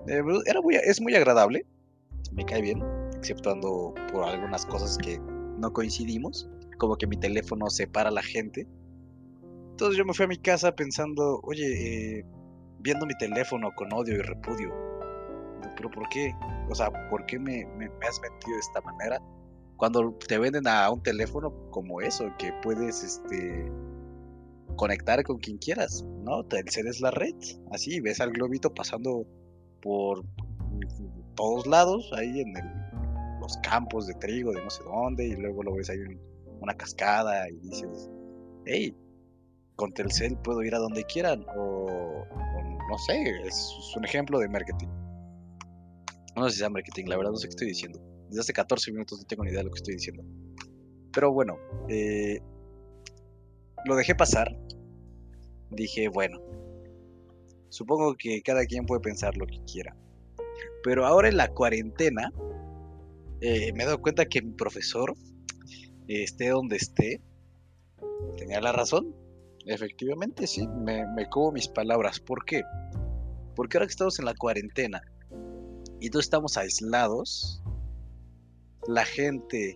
Eh, 0.08 0.22
era 0.46 0.60
muy, 0.60 0.74
es 0.74 1.00
muy 1.00 1.14
agradable, 1.14 1.66
me 2.32 2.44
cae 2.44 2.62
bien, 2.62 2.82
exceptuando 3.20 3.94
por 4.10 4.24
algunas 4.24 4.64
cosas 4.66 4.96
que 4.96 5.18
no 5.58 5.72
coincidimos, 5.72 6.48
como 6.78 6.96
que 6.96 7.06
mi 7.06 7.16
teléfono 7.16 7.68
separa 7.68 8.08
a 8.08 8.12
la 8.12 8.22
gente. 8.22 8.66
Entonces 9.72 9.98
yo 9.98 10.04
me 10.06 10.14
fui 10.14 10.24
a 10.24 10.28
mi 10.28 10.38
casa 10.38 10.74
pensando, 10.74 11.40
oye, 11.42 12.18
eh, 12.18 12.24
viendo 12.78 13.06
mi 13.06 13.14
teléfono 13.18 13.70
con 13.76 13.92
odio 13.92 14.14
y 14.14 14.22
repudio, 14.22 14.74
pero 15.76 15.90
¿por 15.90 16.08
qué? 16.08 16.34
O 16.70 16.74
sea, 16.74 16.90
¿por 17.10 17.26
qué 17.26 17.38
me, 17.38 17.62
has 18.08 18.20
metido 18.20 18.54
de 18.54 18.60
esta 18.60 18.80
manera? 18.80 19.20
Cuando 19.76 20.12
te 20.26 20.38
venden 20.38 20.66
a 20.66 20.90
un 20.90 21.02
teléfono 21.02 21.52
como 21.70 22.00
eso, 22.00 22.30
que 22.38 22.52
puedes 22.62 23.02
este, 23.02 23.70
conectar 24.76 25.22
con 25.24 25.38
quien 25.38 25.58
quieras, 25.58 26.04
¿no? 26.24 26.44
Telcel 26.44 26.86
es 26.86 27.00
la 27.00 27.10
red, 27.10 27.34
así, 27.70 28.00
ves 28.00 28.20
al 28.20 28.30
globito 28.30 28.72
pasando 28.72 29.26
por 29.82 30.24
todos 31.34 31.66
lados, 31.66 32.10
ahí 32.14 32.40
en 32.40 32.79
campos 33.59 34.07
de 34.07 34.14
trigo 34.14 34.52
de 34.52 34.62
no 34.62 34.71
sé 34.71 34.83
dónde, 34.85 35.26
y 35.26 35.37
luego 35.37 35.62
lo 35.62 35.75
ves 35.75 35.90
ahí 35.90 35.99
en 35.99 36.21
una 36.61 36.75
cascada 36.75 37.49
y 37.49 37.59
dices, 37.59 38.11
hey, 38.66 38.97
con 39.76 39.92
Telcel 39.92 40.37
puedo 40.38 40.62
ir 40.62 40.75
a 40.75 40.78
donde 40.78 41.04
quieran, 41.04 41.45
o 41.57 42.25
no 42.90 42.99
sé, 42.99 43.23
es 43.47 43.73
un 43.97 44.04
ejemplo 44.04 44.38
de 44.38 44.49
marketing. 44.49 44.88
No 46.37 46.45
sé 46.45 46.52
si 46.52 46.59
sea 46.59 46.71
marketing, 46.71 47.07
la 47.07 47.16
verdad 47.16 47.33
no 47.33 47.37
sé 47.37 47.49
qué 47.49 47.50
estoy 47.50 47.69
diciendo. 47.69 48.00
Desde 48.28 48.40
hace 48.40 48.52
14 48.52 48.92
minutos 48.92 49.19
no 49.19 49.25
tengo 49.26 49.45
ni 49.45 49.50
idea 49.50 49.61
de 49.61 49.64
lo 49.64 49.71
que 49.71 49.78
estoy 49.78 49.95
diciendo. 49.95 50.23
Pero 51.12 51.33
bueno, 51.33 51.57
eh, 51.88 52.40
lo 53.85 53.97
dejé 53.97 54.14
pasar. 54.14 54.57
Dije, 55.71 56.09
bueno, 56.09 56.40
supongo 57.69 58.14
que 58.16 58.42
cada 58.42 58.64
quien 58.66 58.87
puede 58.87 59.00
pensar 59.00 59.37
lo 59.37 59.47
que 59.47 59.61
quiera. 59.64 59.97
Pero 60.83 61.07
ahora 61.07 61.28
en 61.28 61.37
la 61.37 61.49
cuarentena, 61.49 62.33
eh, 63.40 63.73
me 63.73 63.82
he 63.82 63.87
dado 63.87 64.00
cuenta 64.00 64.26
que 64.26 64.42
mi 64.42 64.52
profesor, 64.52 65.14
esté 66.09 66.49
donde 66.49 66.76
esté, 66.76 67.23
tenía 68.37 68.61
la 68.61 68.73
razón. 68.73 69.14
Efectivamente, 69.66 70.47
sí, 70.47 70.66
me, 70.66 71.06
me 71.14 71.28
como 71.28 71.52
mis 71.52 71.68
palabras. 71.68 72.18
¿Por 72.20 72.44
qué? 72.44 72.62
Porque 73.54 73.76
ahora 73.76 73.87
que 73.87 73.92
estamos 73.92 74.18
en 74.18 74.25
la 74.25 74.35
cuarentena, 74.35 75.02
y 76.00 76.09
todos 76.11 76.25
estamos 76.25 76.56
aislados, 76.56 77.62
la 78.88 79.04
gente 79.04 79.75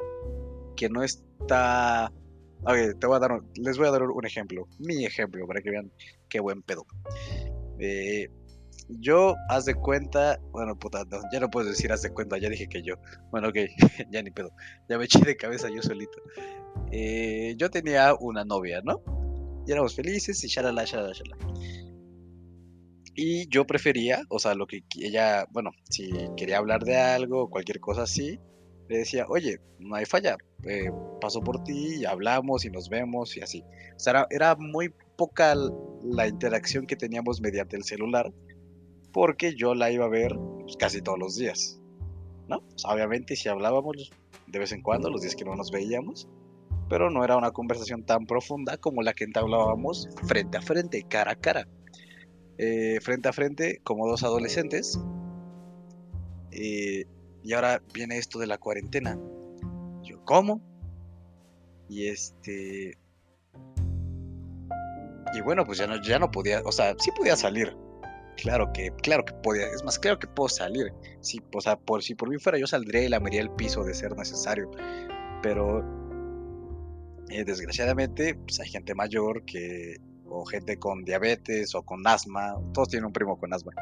que 0.76 0.88
no 0.88 1.02
está... 1.02 2.12
Okay, 2.62 2.94
te 2.98 3.06
voy 3.06 3.16
a 3.16 3.18
dar 3.20 3.42
les 3.56 3.76
voy 3.76 3.88
a 3.88 3.90
dar 3.90 4.02
un 4.04 4.24
ejemplo, 4.24 4.66
mi 4.78 5.04
ejemplo, 5.04 5.46
para 5.46 5.60
que 5.60 5.68
vean 5.68 5.92
qué 6.30 6.40
buen 6.40 6.62
pedo. 6.62 6.86
Eh, 7.78 8.30
yo, 8.88 9.36
haz 9.48 9.64
de 9.64 9.74
cuenta, 9.74 10.38
bueno, 10.52 10.78
puta, 10.78 11.04
ya 11.32 11.40
no 11.40 11.50
puedo 11.50 11.68
decir 11.68 11.92
haz 11.92 12.02
de 12.02 12.10
cuenta, 12.10 12.38
ya 12.38 12.48
dije 12.48 12.68
que 12.68 12.82
yo. 12.82 12.96
Bueno, 13.30 13.48
ok, 13.48 13.56
ya 14.10 14.22
ni 14.22 14.30
pedo, 14.30 14.52
ya 14.88 14.98
me 14.98 15.04
eché 15.04 15.20
de 15.20 15.36
cabeza 15.36 15.68
yo 15.68 15.82
solito. 15.82 16.18
Eh, 16.90 17.54
yo 17.56 17.70
tenía 17.70 18.14
una 18.18 18.44
novia, 18.44 18.80
¿no? 18.84 19.02
Y 19.66 19.72
éramos 19.72 19.94
felices 19.94 20.42
y 20.44 20.48
shalala, 20.48 20.84
shalala, 20.84 21.12
shalala. 21.12 21.36
Y 23.16 23.48
yo 23.48 23.64
prefería, 23.66 24.22
o 24.28 24.38
sea, 24.38 24.54
lo 24.54 24.66
que 24.66 24.82
ella, 25.00 25.46
bueno, 25.50 25.70
si 25.88 26.10
quería 26.36 26.58
hablar 26.58 26.82
de 26.82 26.96
algo, 26.96 27.48
cualquier 27.48 27.78
cosa 27.78 28.02
así, 28.02 28.40
le 28.88 28.98
decía, 28.98 29.24
oye, 29.28 29.60
no 29.78 29.94
hay 29.94 30.04
falla, 30.04 30.36
eh, 30.64 30.90
paso 31.20 31.40
por 31.40 31.62
ti 31.62 32.00
y 32.00 32.04
hablamos 32.04 32.64
y 32.64 32.70
nos 32.70 32.88
vemos 32.88 33.36
y 33.36 33.40
así. 33.40 33.64
O 33.96 33.98
sea, 33.98 34.26
era, 34.30 34.56
muy 34.56 34.92
poca 35.16 35.54
la 36.02 36.26
interacción 36.26 36.86
que 36.86 36.96
teníamos 36.96 37.40
mediante 37.40 37.76
el 37.76 37.84
celular, 37.84 38.32
porque 39.14 39.54
yo 39.54 39.74
la 39.74 39.90
iba 39.92 40.04
a 40.04 40.08
ver 40.08 40.36
pues, 40.60 40.76
casi 40.76 41.00
todos 41.00 41.18
los 41.18 41.36
días, 41.36 41.80
¿no? 42.48 42.62
obviamente 42.84 43.36
si 43.36 43.48
hablábamos 43.48 44.10
de 44.48 44.58
vez 44.58 44.72
en 44.72 44.82
cuando, 44.82 45.08
los 45.08 45.22
días 45.22 45.36
que 45.36 45.44
no 45.44 45.54
nos 45.54 45.70
veíamos, 45.70 46.28
pero 46.88 47.10
no 47.10 47.24
era 47.24 47.36
una 47.36 47.52
conversación 47.52 48.04
tan 48.04 48.26
profunda 48.26 48.76
como 48.76 49.02
la 49.02 49.14
que 49.14 49.24
entablábamos 49.24 50.08
frente 50.26 50.58
a 50.58 50.62
frente, 50.62 51.02
cara 51.04 51.32
a 51.32 51.36
cara. 51.36 51.66
Eh, 52.58 52.98
frente 53.00 53.28
a 53.28 53.32
frente 53.32 53.80
como 53.82 54.06
dos 54.06 54.22
adolescentes. 54.22 55.00
Eh, 56.52 57.04
y 57.42 57.52
ahora 57.52 57.82
viene 57.92 58.18
esto 58.18 58.38
de 58.38 58.46
la 58.46 58.58
cuarentena. 58.58 59.18
Yo, 60.02 60.22
¿cómo? 60.24 60.60
Y 61.88 62.08
este... 62.08 62.98
Y 65.34 65.40
bueno, 65.40 65.64
pues 65.64 65.78
ya 65.78 65.86
no, 65.86 66.00
ya 66.00 66.18
no 66.18 66.30
podía, 66.30 66.62
o 66.64 66.70
sea, 66.70 66.94
sí 66.98 67.10
podía 67.16 67.34
salir. 67.34 67.76
Claro 68.36 68.72
que, 68.72 68.90
claro 69.02 69.24
que 69.24 69.32
podía, 69.34 69.66
es 69.68 69.84
más, 69.84 69.98
claro 69.98 70.18
que 70.18 70.26
puedo 70.26 70.48
salir. 70.48 70.92
Sí, 71.20 71.40
o 71.54 71.60
sea, 71.60 71.76
por 71.76 72.02
si 72.02 72.14
por 72.14 72.28
mí 72.28 72.38
fuera 72.38 72.58
yo 72.58 72.66
saldría 72.66 73.02
y 73.02 73.08
lamería 73.08 73.40
el 73.40 73.50
piso 73.50 73.84
de 73.84 73.94
ser 73.94 74.16
necesario. 74.16 74.70
Pero 75.42 75.84
eh, 77.30 77.44
desgraciadamente, 77.44 78.34
pues 78.34 78.60
hay 78.60 78.68
gente 78.68 78.94
mayor 78.94 79.44
que 79.44 79.96
o 80.26 80.44
gente 80.44 80.78
con 80.78 81.04
diabetes 81.04 81.74
o 81.74 81.82
con 81.82 82.06
asma, 82.06 82.56
todos 82.72 82.88
tienen 82.88 83.06
un 83.06 83.12
primo 83.12 83.38
con 83.38 83.52
asma, 83.52 83.72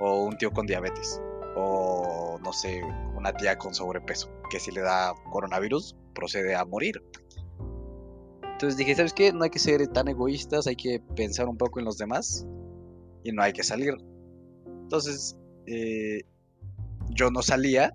o 0.00 0.24
un 0.24 0.36
tío 0.38 0.50
con 0.50 0.66
diabetes, 0.66 1.20
o 1.54 2.38
no 2.42 2.52
sé, 2.52 2.80
una 3.14 3.32
tía 3.34 3.58
con 3.58 3.74
sobrepeso, 3.74 4.30
que 4.50 4.58
si 4.58 4.70
le 4.70 4.80
da 4.80 5.12
coronavirus 5.30 5.96
procede 6.14 6.54
a 6.54 6.64
morir. 6.64 7.02
Entonces 8.52 8.76
dije, 8.76 8.94
¿sabes 8.94 9.12
qué? 9.12 9.32
No 9.32 9.44
hay 9.44 9.50
que 9.50 9.58
ser 9.58 9.86
tan 9.88 10.08
egoístas, 10.08 10.66
hay 10.66 10.76
que 10.76 11.00
pensar 11.14 11.48
un 11.48 11.58
poco 11.58 11.78
en 11.78 11.84
los 11.84 11.98
demás 11.98 12.46
y 13.24 13.32
no 13.32 13.42
hay 13.42 13.52
que 13.52 13.62
salir. 13.62 13.94
Entonces, 14.66 15.36
eh, 15.66 16.22
yo 17.10 17.30
no 17.30 17.42
salía 17.42 17.92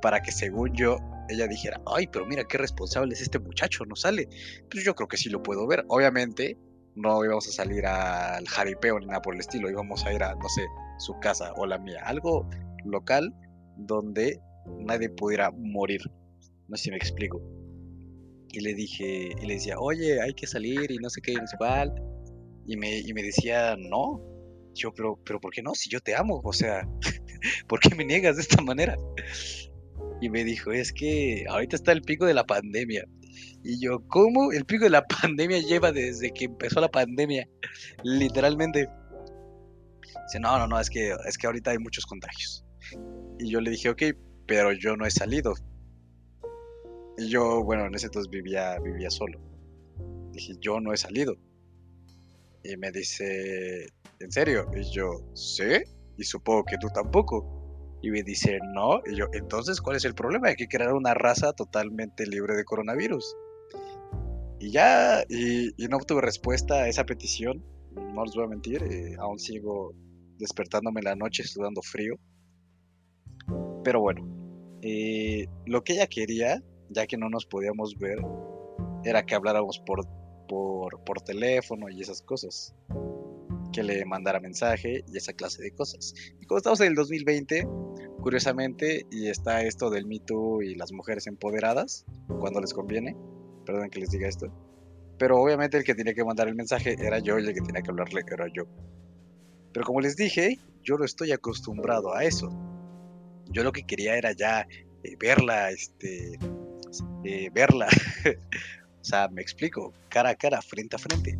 para 0.00 0.20
que 0.20 0.32
según 0.32 0.74
yo 0.74 0.98
ella 1.28 1.46
dijera, 1.46 1.80
ay, 1.86 2.06
pero 2.08 2.26
mira 2.26 2.44
qué 2.44 2.58
responsable 2.58 3.14
es 3.14 3.22
este 3.22 3.38
muchacho, 3.38 3.84
no 3.84 3.96
sale. 3.96 4.28
Pues 4.70 4.84
yo 4.84 4.94
creo 4.94 5.08
que 5.08 5.16
sí 5.16 5.30
lo 5.30 5.42
puedo 5.42 5.66
ver. 5.66 5.84
Obviamente, 5.88 6.58
no 6.94 7.24
íbamos 7.24 7.48
a 7.48 7.52
salir 7.52 7.86
al 7.86 8.46
jaripeo 8.46 8.98
ni 8.98 9.06
nada 9.06 9.22
por 9.22 9.34
el 9.34 9.40
estilo, 9.40 9.70
íbamos 9.70 10.04
a 10.04 10.12
ir 10.12 10.22
a, 10.22 10.34
no 10.34 10.48
sé, 10.48 10.62
su 10.98 11.18
casa 11.20 11.52
o 11.56 11.66
la 11.66 11.78
mía, 11.78 12.02
algo 12.04 12.48
local 12.84 13.32
donde 13.76 14.40
nadie 14.78 15.08
pudiera 15.08 15.50
morir. 15.50 16.00
No 16.68 16.76
sé 16.76 16.84
si 16.84 16.90
me 16.90 16.96
explico. 16.96 17.40
Y 18.50 18.60
le 18.60 18.74
dije, 18.74 19.30
y 19.40 19.46
le 19.46 19.54
decía, 19.54 19.78
oye, 19.78 20.20
hay 20.20 20.34
que 20.34 20.46
salir 20.46 20.90
y 20.90 20.98
no 20.98 21.08
sé 21.08 21.22
qué, 21.22 21.34
cuál. 21.56 21.94
Y 22.66 22.76
me, 22.76 22.98
y 22.98 23.12
me 23.14 23.22
decía, 23.22 23.76
no. 23.78 24.20
Yo, 24.74 24.92
pero, 24.92 25.18
pero 25.24 25.40
¿por 25.40 25.52
qué 25.52 25.62
no? 25.62 25.74
Si 25.74 25.90
yo 25.90 26.00
te 26.00 26.14
amo, 26.14 26.40
o 26.44 26.52
sea, 26.52 26.88
¿por 27.68 27.80
qué 27.80 27.94
me 27.94 28.04
niegas 28.04 28.36
de 28.36 28.42
esta 28.42 28.62
manera? 28.62 28.96
Y 30.20 30.30
me 30.30 30.44
dijo, 30.44 30.72
es 30.72 30.92
que 30.92 31.44
ahorita 31.48 31.76
está 31.76 31.92
el 31.92 32.02
pico 32.02 32.26
de 32.26 32.34
la 32.34 32.44
pandemia. 32.44 33.04
Y 33.64 33.80
yo, 33.80 34.06
¿cómo? 34.08 34.52
El 34.52 34.64
pico 34.64 34.84
de 34.84 34.90
la 34.90 35.04
pandemia 35.22 35.58
lleva 35.60 35.92
desde 35.92 36.32
que 36.32 36.46
empezó 36.46 36.80
la 36.80 36.90
pandemia, 36.90 37.48
literalmente. 38.02 38.88
Dice, 40.26 40.40
no, 40.40 40.58
no, 40.58 40.66
no, 40.66 40.80
es 40.80 40.90
que, 40.90 41.14
es 41.26 41.38
que 41.38 41.46
ahorita 41.46 41.72
hay 41.72 41.78
muchos 41.78 42.06
contagios. 42.06 42.64
Y 43.38 43.50
yo 43.50 43.60
le 43.60 43.70
dije, 43.70 43.88
ok, 43.90 44.02
pero 44.46 44.72
yo 44.72 44.96
no 44.96 45.06
he 45.06 45.10
salido. 45.10 45.54
Y 47.18 47.28
yo, 47.28 47.62
bueno, 47.64 47.86
en 47.86 47.94
ese 47.94 48.06
entonces 48.06 48.30
vivía, 48.30 48.78
vivía 48.78 49.10
solo. 49.10 49.40
Dije, 50.32 50.54
yo 50.60 50.80
no 50.80 50.92
he 50.92 50.96
salido. 50.96 51.36
Y 52.64 52.76
me 52.76 52.90
dice, 52.92 53.88
¿en 54.22 54.30
serio? 54.30 54.66
Y 54.74 54.84
yo, 54.90 55.20
sí, 55.34 55.82
y 56.16 56.24
supongo 56.24 56.64
que 56.64 56.78
tú 56.78 56.88
tampoco. 56.88 57.98
Y 58.02 58.10
me 58.10 58.22
dice, 58.22 58.58
no. 58.74 59.00
Y 59.06 59.16
yo, 59.16 59.26
entonces, 59.32 59.80
¿cuál 59.80 59.96
es 59.96 60.04
el 60.04 60.14
problema? 60.14 60.48
Hay 60.48 60.56
que 60.56 60.68
crear 60.68 60.92
una 60.92 61.14
raza 61.14 61.52
totalmente 61.52 62.26
libre 62.26 62.54
de 62.56 62.64
coronavirus. 62.64 63.36
Y 64.58 64.70
ya, 64.70 65.24
y, 65.28 65.72
no 65.88 65.96
obtuve 65.96 66.20
respuesta 66.20 66.74
a 66.82 66.88
esa 66.88 67.04
petición. 67.04 67.64
No 67.92 68.24
les 68.24 68.34
voy 68.34 68.44
a 68.44 68.48
mentir, 68.48 68.82
eh, 68.82 69.16
aún 69.18 69.38
sigo 69.38 69.94
despertándome 70.38 71.02
la 71.02 71.14
noche 71.14 71.44
sudando 71.44 71.82
frío. 71.82 72.14
Pero 73.84 74.00
bueno, 74.00 74.22
eh, 74.82 75.46
lo 75.66 75.82
que 75.82 75.94
ella 75.94 76.06
quería, 76.06 76.62
ya 76.90 77.06
que 77.06 77.16
no 77.16 77.28
nos 77.28 77.46
podíamos 77.46 77.96
ver, 77.98 78.18
era 79.04 79.24
que 79.24 79.34
habláramos 79.34 79.80
por, 79.80 80.06
por, 80.48 81.02
por 81.04 81.20
teléfono 81.20 81.88
y 81.88 82.00
esas 82.00 82.22
cosas 82.22 82.74
que 83.72 83.82
le 83.82 84.04
mandara 84.04 84.40
mensaje 84.40 85.04
y 85.12 85.16
esa 85.16 85.32
clase 85.32 85.62
de 85.62 85.72
cosas. 85.72 86.14
Y 86.40 86.46
como 86.46 86.58
estamos 86.58 86.80
en 86.80 86.88
el 86.88 86.94
2020, 86.94 87.66
curiosamente, 88.20 89.06
y 89.10 89.28
está 89.28 89.62
esto 89.62 89.90
del 89.90 90.06
Me 90.06 90.20
Too 90.20 90.62
y 90.62 90.74
las 90.74 90.92
mujeres 90.92 91.26
empoderadas, 91.26 92.04
cuando 92.40 92.60
les 92.60 92.72
conviene, 92.72 93.16
perdón 93.66 93.90
que 93.90 94.00
les 94.00 94.10
diga 94.10 94.28
esto, 94.28 94.52
pero 95.18 95.40
obviamente 95.40 95.76
el 95.76 95.84
que 95.84 95.94
tenía 95.94 96.14
que 96.14 96.24
mandar 96.24 96.48
el 96.48 96.54
mensaje 96.54 96.96
era 96.98 97.18
yo 97.18 97.38
y 97.38 97.46
el 97.46 97.54
que 97.54 97.60
tenía 97.60 97.82
que 97.82 97.90
hablarle 97.90 98.22
era 98.30 98.46
yo. 98.54 98.64
Pero 99.72 99.86
como 99.86 100.00
les 100.00 100.16
dije, 100.16 100.58
yo 100.82 100.98
no 100.98 101.04
estoy 101.04 101.32
acostumbrado 101.32 102.14
a 102.14 102.24
eso. 102.24 102.50
Yo 103.50 103.64
lo 103.64 103.72
que 103.72 103.84
quería 103.84 104.16
era 104.16 104.32
ya 104.32 104.66
eh, 105.02 105.16
verla, 105.18 105.70
este, 105.70 106.38
eh, 107.24 107.50
verla. 107.52 107.88
o 109.00 109.04
sea, 109.04 109.28
me 109.28 109.42
explico, 109.42 109.92
cara 110.08 110.30
a 110.30 110.34
cara, 110.34 110.60
frente 110.60 110.96
a 110.96 110.98
frente 110.98 111.38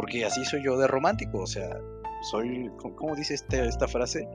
porque 0.00 0.24
así 0.24 0.42
soy 0.46 0.64
yo 0.64 0.78
de 0.78 0.86
romántico, 0.86 1.40
o 1.40 1.46
sea, 1.46 1.78
soy, 2.22 2.70
¿cómo 2.96 3.14
dice 3.14 3.34
este, 3.34 3.68
esta 3.68 3.86
frase? 3.86 4.26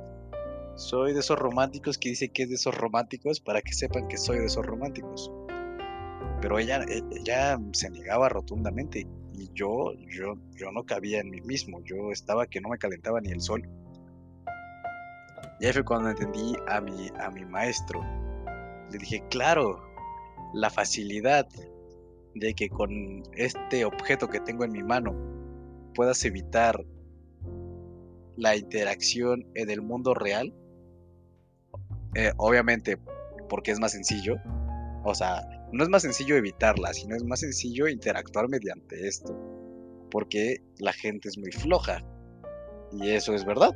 Soy 0.75 1.12
de 1.12 1.21
esos 1.21 1.39
románticos 1.39 1.97
que 1.97 2.10
dice 2.10 2.30
que 2.30 2.43
es 2.43 2.49
de 2.49 2.56
esos 2.56 2.78
románticos 2.78 3.39
para 3.39 3.63
que 3.63 3.73
sepan 3.73 4.08
que 4.08 4.19
soy 4.19 4.38
de 4.38 4.45
esos 4.45 4.63
románticos. 4.63 5.32
Pero 6.39 6.60
ella, 6.60 6.84
e, 6.88 7.01
ella 7.19 7.58
se 7.71 7.89
negaba 7.89 8.30
rotundamente 8.30 9.08
y 9.34 9.49
yo, 9.56 9.93
yo, 10.08 10.36
yo 10.51 10.71
no 10.71 10.84
cabía 10.84 11.19
en 11.19 11.32
mí 11.32 11.41
mismo, 11.41 11.82
yo 11.84 12.12
estaba 12.12 12.45
que 12.45 12.62
no 12.62 12.69
me 12.69 12.78
calentaba 12.78 13.19
ni 13.19 13.32
el 13.32 13.41
sol. 13.41 13.67
Y 15.60 15.65
ahí 15.65 15.73
fue 15.73 15.84
cuando 15.84 16.12
entendí 16.12 16.56
a 16.67 16.80
mi, 16.80 17.10
a 17.19 17.32
mi 17.32 17.43
maestro. 17.43 18.01
Le 18.91 18.99
dije, 18.99 19.23
claro, 19.32 19.82
la 20.54 20.69
facilidad 20.69 21.47
de 22.36 22.54
que 22.54 22.69
con 22.69 23.23
este 23.34 23.84
objeto 23.84 24.28
que 24.28 24.39
tengo 24.39 24.63
en 24.63 24.71
mi 24.71 24.84
mano 24.84 25.34
puedas 25.95 26.23
evitar 26.25 26.86
la 28.38 28.55
interacción 28.55 29.47
en 29.55 29.69
el 29.69 29.81
mundo 29.81 30.13
real, 30.13 30.53
eh, 32.15 32.31
obviamente 32.38 32.97
porque 33.49 33.71
es 33.71 33.79
más 33.79 33.93
sencillo, 33.93 34.36
o 35.03 35.13
sea, 35.15 35.41
no 35.71 35.84
es 35.84 35.89
más 35.89 36.01
sencillo 36.01 36.36
evitarla, 36.36 36.93
sino 36.93 37.15
es 37.15 37.23
más 37.23 37.39
sencillo 37.39 37.88
interactuar 37.88 38.47
mediante 38.49 39.08
esto, 39.08 39.36
porque 40.12 40.58
la 40.79 40.93
gente 40.93 41.29
es 41.29 41.38
muy 41.38 41.51
floja. 41.51 42.03
Y 42.91 43.10
eso 43.10 43.34
es 43.34 43.43
verdad. 43.45 43.75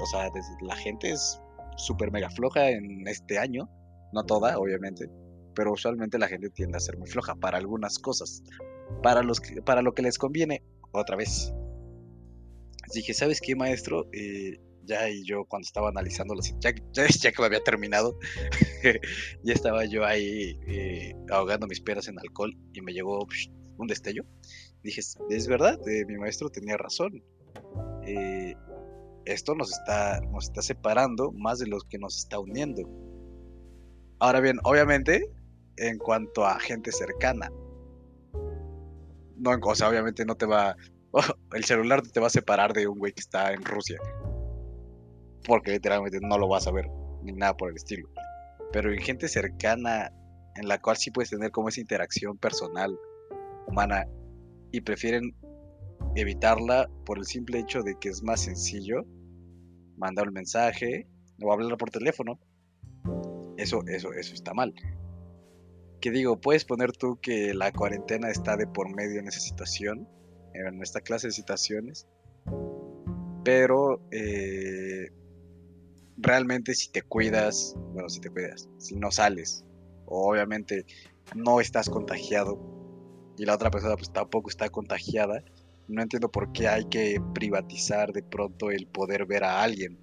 O 0.00 0.06
sea, 0.06 0.28
la 0.60 0.76
gente 0.76 1.10
es 1.10 1.40
súper 1.76 2.12
mega 2.12 2.28
floja 2.30 2.70
en 2.70 3.06
este 3.08 3.38
año. 3.38 3.70
No 4.12 4.24
toda, 4.24 4.58
obviamente. 4.58 5.08
Pero 5.54 5.72
usualmente 5.72 6.18
la 6.18 6.28
gente 6.28 6.50
tiende 6.50 6.76
a 6.76 6.80
ser 6.80 6.98
muy 6.98 7.08
floja 7.08 7.34
para 7.34 7.58
algunas 7.58 7.98
cosas. 7.98 8.42
Para, 9.02 9.22
los 9.22 9.40
para 9.64 9.82
lo 9.82 9.94
que 9.94 10.02
les 10.02 10.18
conviene, 10.18 10.62
otra 10.92 11.16
vez. 11.16 11.52
Dije, 12.94 13.14
¿sabes 13.14 13.40
qué, 13.40 13.54
maestro? 13.54 14.08
Eh, 14.12 14.60
ya 14.84 15.08
y 15.08 15.24
yo 15.24 15.44
cuando 15.44 15.66
estaba 15.66 15.90
analizando 15.90 16.34
ya, 16.58 16.72
ya, 16.92 17.06
ya 17.20 17.32
que 17.32 17.42
me 17.42 17.46
había 17.46 17.62
terminado, 17.62 18.18
ya 19.44 19.52
estaba 19.52 19.84
yo 19.84 20.04
ahí 20.04 20.58
eh, 20.66 21.14
ahogando 21.30 21.66
mis 21.66 21.80
peras 21.80 22.08
en 22.08 22.18
alcohol 22.18 22.56
y 22.72 22.80
me 22.80 22.92
llegó 22.92 23.26
un 23.76 23.86
destello. 23.86 24.24
Dije, 24.82 25.00
es 25.28 25.46
verdad, 25.46 25.78
eh, 25.88 26.04
mi 26.06 26.16
maestro 26.16 26.48
tenía 26.48 26.76
razón. 26.76 27.22
esto 29.26 29.54
nos 29.54 29.72
está, 29.72 30.20
nos 30.32 30.44
está 30.44 30.62
separando 30.62 31.30
más 31.32 31.58
de 31.58 31.66
lo 31.66 31.78
que 31.80 31.98
nos 31.98 32.16
está 32.18 32.38
uniendo. 32.38 32.82
Ahora 34.18 34.40
bien, 34.40 34.58
obviamente, 34.64 35.30
en 35.76 35.98
cuanto 35.98 36.44
a 36.44 36.58
gente 36.58 36.92
cercana, 36.92 37.50
no, 39.40 39.58
o 39.62 39.74
sea, 39.74 39.88
obviamente 39.88 40.24
no 40.24 40.36
te 40.36 40.46
va, 40.46 40.76
el 41.54 41.64
celular 41.64 42.02
te 42.02 42.20
va 42.20 42.28
a 42.28 42.30
separar 42.30 42.72
de 42.72 42.86
un 42.86 42.98
güey 42.98 43.12
que 43.12 43.20
está 43.20 43.52
en 43.52 43.64
Rusia. 43.64 43.98
Porque 45.46 45.72
literalmente 45.72 46.18
no 46.20 46.38
lo 46.38 46.48
vas 46.48 46.66
a 46.66 46.72
ver, 46.72 46.86
ni 47.22 47.32
nada 47.32 47.56
por 47.56 47.70
el 47.70 47.76
estilo. 47.76 48.08
Pero 48.72 48.92
en 48.92 49.00
gente 49.00 49.28
cercana, 49.28 50.12
en 50.56 50.68
la 50.68 50.80
cual 50.80 50.96
sí 50.96 51.10
puedes 51.10 51.30
tener 51.30 51.50
como 51.50 51.68
esa 51.68 51.80
interacción 51.80 52.36
personal, 52.36 52.96
humana, 53.66 54.06
y 54.72 54.82
prefieren 54.82 55.34
evitarla 56.14 56.88
por 57.04 57.18
el 57.18 57.24
simple 57.24 57.58
hecho 57.58 57.82
de 57.82 57.96
que 57.98 58.08
es 58.08 58.22
más 58.22 58.42
sencillo 58.42 59.04
mandar 59.96 60.28
un 60.28 60.34
mensaje 60.34 61.08
o 61.42 61.52
hablar 61.52 61.76
por 61.76 61.90
teléfono. 61.90 62.38
Eso, 63.56 63.80
eso, 63.86 64.12
eso 64.12 64.34
está 64.34 64.54
mal. 64.54 64.74
Que 66.00 66.10
digo, 66.10 66.40
puedes 66.40 66.64
poner 66.64 66.92
tú 66.92 67.18
que 67.20 67.52
la 67.54 67.72
cuarentena 67.72 68.30
está 68.30 68.56
de 68.56 68.66
por 68.66 68.94
medio 68.94 69.20
en 69.20 69.28
esa 69.28 69.40
situación, 69.40 70.08
en 70.54 70.82
esta 70.82 71.00
clase 71.00 71.28
de 71.28 71.32
situaciones, 71.32 72.06
pero 73.44 74.00
eh, 74.10 75.10
realmente 76.16 76.74
si 76.74 76.90
te 76.90 77.02
cuidas, 77.02 77.74
bueno, 77.92 78.08
si 78.08 78.20
te 78.20 78.30
cuidas, 78.30 78.68
si 78.78 78.96
no 78.96 79.10
sales, 79.10 79.64
o 80.06 80.30
obviamente 80.30 80.84
no 81.34 81.60
estás 81.60 81.88
contagiado 81.88 82.58
y 83.36 83.44
la 83.44 83.54
otra 83.54 83.70
persona 83.70 83.96
pues 83.96 84.12
tampoco 84.12 84.50
está 84.50 84.68
contagiada, 84.68 85.42
no 85.88 86.02
entiendo 86.02 86.30
por 86.30 86.52
qué 86.52 86.68
hay 86.68 86.84
que 86.86 87.20
privatizar 87.34 88.12
de 88.12 88.22
pronto 88.22 88.70
el 88.70 88.86
poder 88.86 89.26
ver 89.26 89.44
a 89.44 89.62
alguien. 89.62 89.98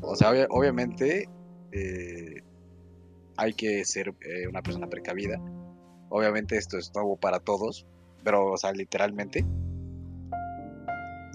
O 0.00 0.16
sea, 0.16 0.30
obviamente 0.50 1.28
eh, 1.72 2.42
hay 3.38 3.54
que 3.54 3.84
ser 3.84 4.08
eh, 4.08 4.46
una 4.48 4.62
persona 4.62 4.88
precavida. 4.88 5.40
Obviamente 6.10 6.56
esto 6.56 6.76
es 6.76 6.92
nuevo 6.94 7.16
para 7.16 7.38
todos, 7.38 7.86
pero, 8.24 8.52
o 8.52 8.56
sea, 8.56 8.72
literalmente. 8.72 9.46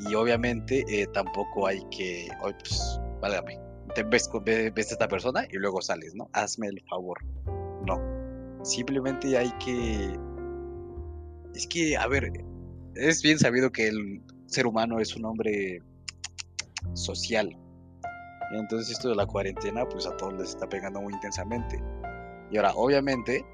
Y 0.09 0.13
obviamente 0.15 0.83
eh, 0.89 1.07
tampoco 1.13 1.65
hay 1.65 1.81
que, 1.89 2.29
hoy 2.43 2.53
pues, 2.59 2.99
válgame, 3.21 3.59
te 3.95 4.03
ves, 4.03 4.29
ves 4.43 4.89
a 4.89 4.93
esta 4.93 5.07
persona 5.07 5.47
y 5.49 5.57
luego 5.57 5.81
sales, 5.81 6.13
¿no? 6.13 6.29
Hazme 6.33 6.67
el 6.67 6.83
favor. 6.89 7.19
No. 7.85 8.01
Simplemente 8.63 9.37
hay 9.37 9.51
que... 9.63 10.17
Es 11.55 11.67
que, 11.67 11.95
a 11.95 12.07
ver, 12.07 12.31
es 12.95 13.21
bien 13.21 13.39
sabido 13.39 13.71
que 13.71 13.87
el 13.87 14.21
ser 14.47 14.67
humano 14.67 14.99
es 14.99 15.15
un 15.15 15.25
hombre 15.25 15.81
social. 16.93 17.55
Entonces 18.51 18.91
esto 18.91 19.09
de 19.09 19.15
la 19.15 19.25
cuarentena, 19.25 19.85
pues 19.87 20.05
a 20.05 20.15
todos 20.17 20.33
les 20.33 20.49
está 20.49 20.67
pegando 20.67 21.01
muy 21.01 21.13
intensamente. 21.13 21.81
Y 22.51 22.57
ahora, 22.57 22.73
obviamente, 22.75 23.45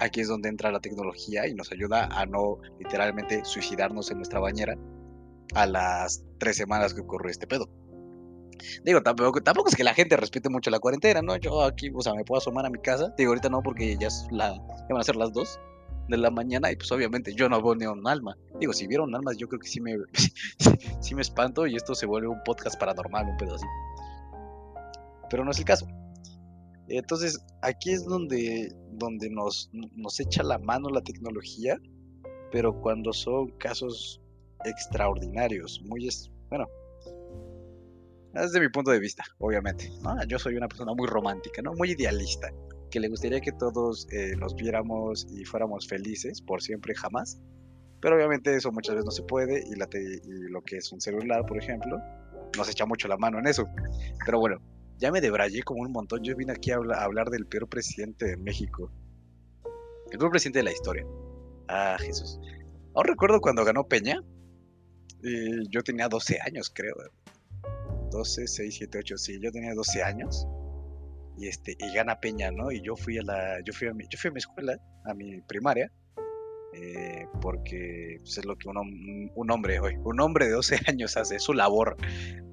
aquí 0.00 0.20
es 0.20 0.28
donde 0.28 0.48
entra 0.48 0.70
la 0.72 0.80
tecnología 0.80 1.46
y 1.46 1.54
nos 1.54 1.70
ayuda 1.72 2.06
a 2.06 2.26
no 2.26 2.58
literalmente 2.78 3.44
suicidarnos 3.44 4.10
en 4.10 4.18
nuestra 4.18 4.40
bañera 4.40 4.76
a 5.54 5.66
las 5.66 6.24
tres 6.38 6.56
semanas 6.56 6.92
que 6.94 7.00
ocurrió 7.00 7.30
este 7.30 7.46
pedo. 7.46 7.68
Digo, 8.84 9.02
tampoco, 9.02 9.42
tampoco 9.42 9.68
es 9.68 9.76
que 9.76 9.84
la 9.84 9.94
gente 9.94 10.16
respete 10.16 10.48
mucho 10.48 10.70
la 10.70 10.78
cuarentena, 10.78 11.22
¿no? 11.22 11.36
Yo 11.36 11.62
aquí, 11.62 11.90
o 11.94 12.00
sea, 12.00 12.14
me 12.14 12.24
puedo 12.24 12.38
asomar 12.38 12.66
a 12.66 12.70
mi 12.70 12.78
casa. 12.78 13.14
Digo, 13.16 13.30
ahorita 13.30 13.48
no, 13.48 13.62
porque 13.62 13.96
ya, 13.98 14.08
es 14.08 14.26
la, 14.30 14.54
ya 14.54 14.86
van 14.90 15.00
a 15.00 15.04
ser 15.04 15.16
las 15.16 15.32
dos 15.32 15.60
de 16.08 16.16
la 16.16 16.30
mañana 16.30 16.70
y 16.70 16.76
pues 16.76 16.90
obviamente 16.92 17.34
yo 17.34 17.48
no 17.48 17.60
veo 17.62 17.74
ni 17.74 17.86
un 17.86 18.06
alma. 18.06 18.36
Digo, 18.60 18.72
si 18.72 18.86
vieron 18.86 19.14
almas, 19.14 19.36
yo 19.36 19.48
creo 19.48 19.60
que 19.60 19.68
sí 19.68 19.80
me, 19.80 19.96
sí 21.00 21.14
me 21.14 21.22
espanto 21.22 21.66
y 21.66 21.76
esto 21.76 21.94
se 21.94 22.06
vuelve 22.06 22.28
un 22.28 22.42
podcast 22.44 22.78
paranormal, 22.78 23.26
un 23.26 23.36
pedo 23.36 23.56
así. 23.56 23.66
Pero 25.30 25.44
no 25.44 25.50
es 25.50 25.58
el 25.58 25.64
caso. 25.64 25.86
Entonces, 26.88 27.44
aquí 27.62 27.90
es 27.90 28.04
donde, 28.04 28.72
donde 28.92 29.28
nos, 29.30 29.70
nos 29.72 30.20
echa 30.20 30.42
la 30.42 30.58
mano 30.58 30.88
la 30.88 31.02
tecnología, 31.02 31.76
pero 32.52 32.80
cuando 32.80 33.12
son 33.12 33.48
casos 33.58 34.20
extraordinarios, 34.64 35.82
muy, 35.84 36.08
bueno, 36.48 36.68
desde 38.32 38.60
mi 38.60 38.68
punto 38.68 38.90
de 38.90 39.00
vista, 39.00 39.24
obviamente. 39.38 39.90
Yo 40.28 40.38
soy 40.38 40.56
una 40.56 40.68
persona 40.68 40.92
muy 40.94 41.06
romántica, 41.06 41.62
¿no? 41.62 41.74
Muy 41.74 41.92
idealista, 41.92 42.52
que 42.90 43.00
le 43.00 43.08
gustaría 43.08 43.40
que 43.40 43.52
todos 43.52 44.06
eh, 44.12 44.36
nos 44.36 44.54
viéramos 44.54 45.26
y 45.30 45.44
fuéramos 45.44 45.88
felices 45.88 46.42
por 46.42 46.62
siempre, 46.62 46.94
jamás. 46.94 47.40
Pero 48.00 48.16
obviamente 48.16 48.54
eso 48.54 48.70
muchas 48.72 48.94
veces 48.94 49.06
no 49.06 49.10
se 49.10 49.22
puede 49.22 49.64
y, 49.66 49.74
la 49.76 49.88
y 49.92 50.50
lo 50.50 50.62
que 50.62 50.76
es 50.76 50.92
un 50.92 51.00
celular, 51.00 51.46
por 51.46 51.58
ejemplo, 51.58 51.98
nos 52.56 52.68
echa 52.68 52.84
mucho 52.84 53.08
la 53.08 53.16
mano 53.16 53.38
en 53.38 53.46
eso. 53.46 53.66
Pero 54.24 54.38
bueno, 54.38 54.60
ya 54.98 55.12
me 55.12 55.20
debrayé 55.20 55.62
como 55.62 55.82
un 55.82 55.92
montón. 55.92 56.22
Yo 56.22 56.36
vine 56.36 56.52
aquí 56.52 56.70
a, 56.70 56.76
hablar 56.76 57.30
del 57.30 57.46
peor 57.46 57.68
presidente 57.68 58.26
de 58.26 58.36
México. 58.36 58.90
El 60.10 60.18
peor 60.18 60.30
presidente 60.30 60.60
de 60.60 60.64
la 60.64 60.72
historia. 60.72 61.06
Ah, 61.68 61.96
Jesús. 62.00 62.40
Aún 62.94 63.06
recuerdo 63.06 63.40
cuando 63.40 63.64
ganó 63.64 63.86
Peña. 63.86 64.22
Y 65.22 65.68
yo 65.70 65.82
tenía 65.82 66.08
12 66.08 66.38
años, 66.44 66.70
creo. 66.74 66.94
12, 68.10 68.46
6, 68.46 68.74
7, 68.78 68.98
8, 68.98 69.16
sí, 69.16 69.40
yo 69.40 69.50
tenía 69.50 69.74
12 69.74 70.02
años. 70.02 70.46
Y 71.38 71.48
este, 71.48 71.76
y 71.78 71.94
gana 71.94 72.20
Peña, 72.20 72.50
¿no? 72.50 72.72
Y 72.72 72.80
yo 72.80 72.96
fui 72.96 73.18
a 73.18 73.22
la, 73.22 73.60
yo 73.64 73.72
fui 73.72 73.88
a 73.88 73.94
mi, 73.94 74.04
yo 74.08 74.18
fui 74.18 74.28
a 74.28 74.32
mi 74.32 74.38
escuela, 74.38 74.78
a 75.04 75.12
mi 75.12 75.42
primaria, 75.42 75.92
eh, 76.72 77.26
porque 77.42 78.18
pues, 78.20 78.38
es 78.38 78.44
lo 78.44 78.56
que 78.56 78.68
un, 78.68 79.30
un, 79.34 79.50
hombre 79.50 79.80
hoy, 79.80 79.96
un 80.02 80.20
hombre 80.20 80.46
de 80.46 80.52
12 80.52 80.80
años 80.88 81.16
hace, 81.16 81.38
su 81.38 81.52
labor 81.52 81.96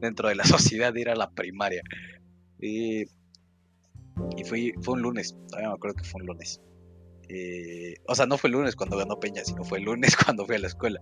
dentro 0.01 0.27
de 0.27 0.35
la 0.35 0.43
sociedad 0.43 0.93
ir 0.95 1.09
a 1.09 1.15
la 1.15 1.29
primaria. 1.29 1.83
Y, 2.63 3.05
fui, 4.45 4.73
fue 4.81 4.93
un 4.93 5.01
lunes, 5.01 5.35
todavía 5.49 5.69
me 5.69 5.75
acuerdo 5.75 5.97
que 5.97 6.05
fue 6.05 6.21
un 6.21 6.27
lunes. 6.27 6.61
Eh, 7.27 7.95
o 8.07 8.15
sea, 8.15 8.25
no 8.25 8.37
fue 8.37 8.49
el 8.49 8.53
lunes 8.53 8.75
cuando 8.75 8.97
ganó 8.97 9.19
Peña, 9.19 9.43
sino 9.43 9.63
fue 9.63 9.79
el 9.79 9.85
lunes 9.85 10.15
cuando 10.23 10.45
fui 10.45 10.55
a 10.55 10.59
la 10.59 10.67
escuela. 10.67 11.01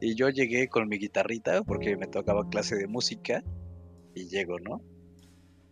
Y 0.00 0.14
yo 0.14 0.30
llegué 0.30 0.68
con 0.68 0.88
mi 0.88 0.98
guitarrita 0.98 1.62
porque 1.62 1.96
me 1.96 2.06
tocaba 2.06 2.48
clase 2.48 2.76
de 2.76 2.86
música 2.86 3.44
y 4.14 4.28
llego, 4.28 4.58
¿no? 4.60 4.80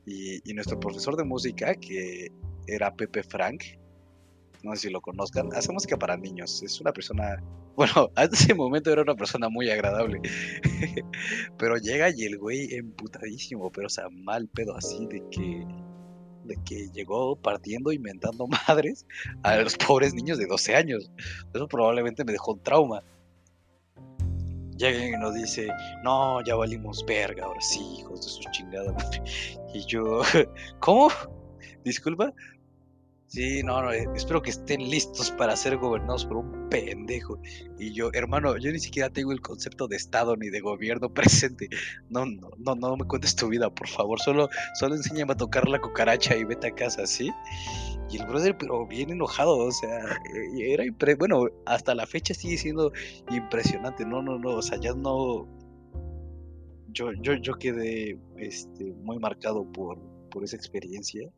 Y, 0.07 0.53
nuestro 0.55 0.79
profesor 0.81 1.17
de 1.17 1.25
música, 1.25 1.75
que 1.75 2.29
era 2.67 2.95
Pepe 2.95 3.23
Frank, 3.23 3.63
no 4.63 4.75
sé 4.75 4.89
si 4.89 4.91
lo 4.91 5.01
conozcan, 5.01 5.49
hace 5.55 5.73
música 5.73 5.97
para 5.97 6.17
niños. 6.17 6.63
Es 6.63 6.81
una 6.81 6.93
persona, 6.93 7.43
bueno, 7.77 8.11
hasta 8.15 8.37
ese 8.37 8.55
momento 8.55 8.91
era 8.91 9.03
una 9.03 9.15
persona 9.15 9.49
muy 9.49 9.71
agradable. 9.71 10.21
pero 11.59 11.77
llega 11.77 12.11
y 12.11 12.25
el 12.25 12.39
güey 12.39 12.75
emputadísimo, 12.75 13.71
pero 13.71 13.87
o 13.87 13.91
sea, 13.91 14.09
mal 14.11 14.49
pedo 14.49 14.77
así 14.77 15.07
de 15.07 15.23
que 15.31 15.67
de 16.45 16.57
que 16.65 16.89
llegó 16.91 17.37
partiendo, 17.37 17.93
inventando 17.93 18.47
madres 18.69 19.07
a 19.43 19.57
los 19.59 19.77
pobres 19.77 20.15
niños 20.15 20.39
de 20.39 20.47
12 20.47 20.75
años. 20.75 21.11
Eso 21.55 21.69
probablemente 21.69 22.25
me 22.25 22.33
dejó 22.33 22.53
un 22.53 22.63
trauma 22.63 23.03
llega 24.81 25.07
y 25.07 25.21
nos 25.21 25.35
dice, 25.35 25.69
no, 26.03 26.43
ya 26.45 26.57
valimos 26.57 27.05
verga, 27.05 27.45
ahora 27.45 27.61
sí, 27.61 27.81
hijos 27.99 28.23
de 28.23 28.29
su 28.29 28.51
chingada. 28.51 28.97
Y 29.75 29.85
yo, 29.87 30.23
¿cómo? 30.81 31.11
Disculpa. 31.85 32.33
Sí, 33.31 33.63
no, 33.63 33.81
no, 33.81 33.93
eh, 33.93 34.09
espero 34.17 34.43
que 34.43 34.51
estén 34.51 34.91
listos 34.91 35.31
para 35.31 35.55
ser 35.55 35.77
gobernados 35.77 36.27
por 36.27 36.39
un 36.39 36.69
pendejo. 36.69 37.39
Y 37.79 37.93
yo, 37.93 38.11
hermano, 38.13 38.57
yo 38.57 38.73
ni 38.73 38.81
siquiera 38.81 39.09
tengo 39.09 39.31
el 39.31 39.41
concepto 39.41 39.87
de 39.87 39.95
Estado 39.95 40.37
ni 40.37 40.51
de 40.51 40.59
gobierno 40.59 41.09
presente. 41.15 41.69
No, 42.09 42.27
no, 42.27 42.51
no, 42.59 42.75
no 42.75 42.97
me 42.97 43.05
cuentes 43.05 43.37
tu 43.37 43.47
vida, 43.47 43.71
por 43.71 43.87
favor. 43.87 44.19
Solo, 44.19 44.49
solo 44.75 44.97
enséñame 44.97 45.35
a 45.35 45.37
tocar 45.37 45.69
la 45.69 45.81
cucaracha 45.81 46.37
y 46.37 46.43
vete 46.43 46.67
a 46.67 46.75
casa, 46.75 47.07
¿sí? 47.07 47.31
Y 48.11 48.19
el 48.19 48.27
brother, 48.27 48.59
pero 48.59 48.85
bien 48.89 49.11
enojado, 49.11 49.59
o 49.59 49.71
sea, 49.71 50.01
eh, 50.35 50.73
era 50.73 50.85
bueno, 51.17 51.45
hasta 51.67 51.95
la 51.95 52.09
fecha 52.09 52.35
sigue 52.35 52.59
siendo 52.59 52.91
impresionante. 53.31 54.05
No, 54.05 54.23
no, 54.23 54.41
no, 54.41 54.57
o 54.57 54.63
sea, 54.63 54.81
ya 54.81 54.93
no. 54.93 55.47
Yo, 56.89 57.13
yo, 57.13 57.35
yo 57.35 57.55
quedé 57.55 58.19
este, 58.39 58.93
muy 59.05 59.21
marcado 59.21 59.71
por, 59.71 60.01
por 60.31 60.43
esa 60.43 60.57
experiencia 60.57 61.31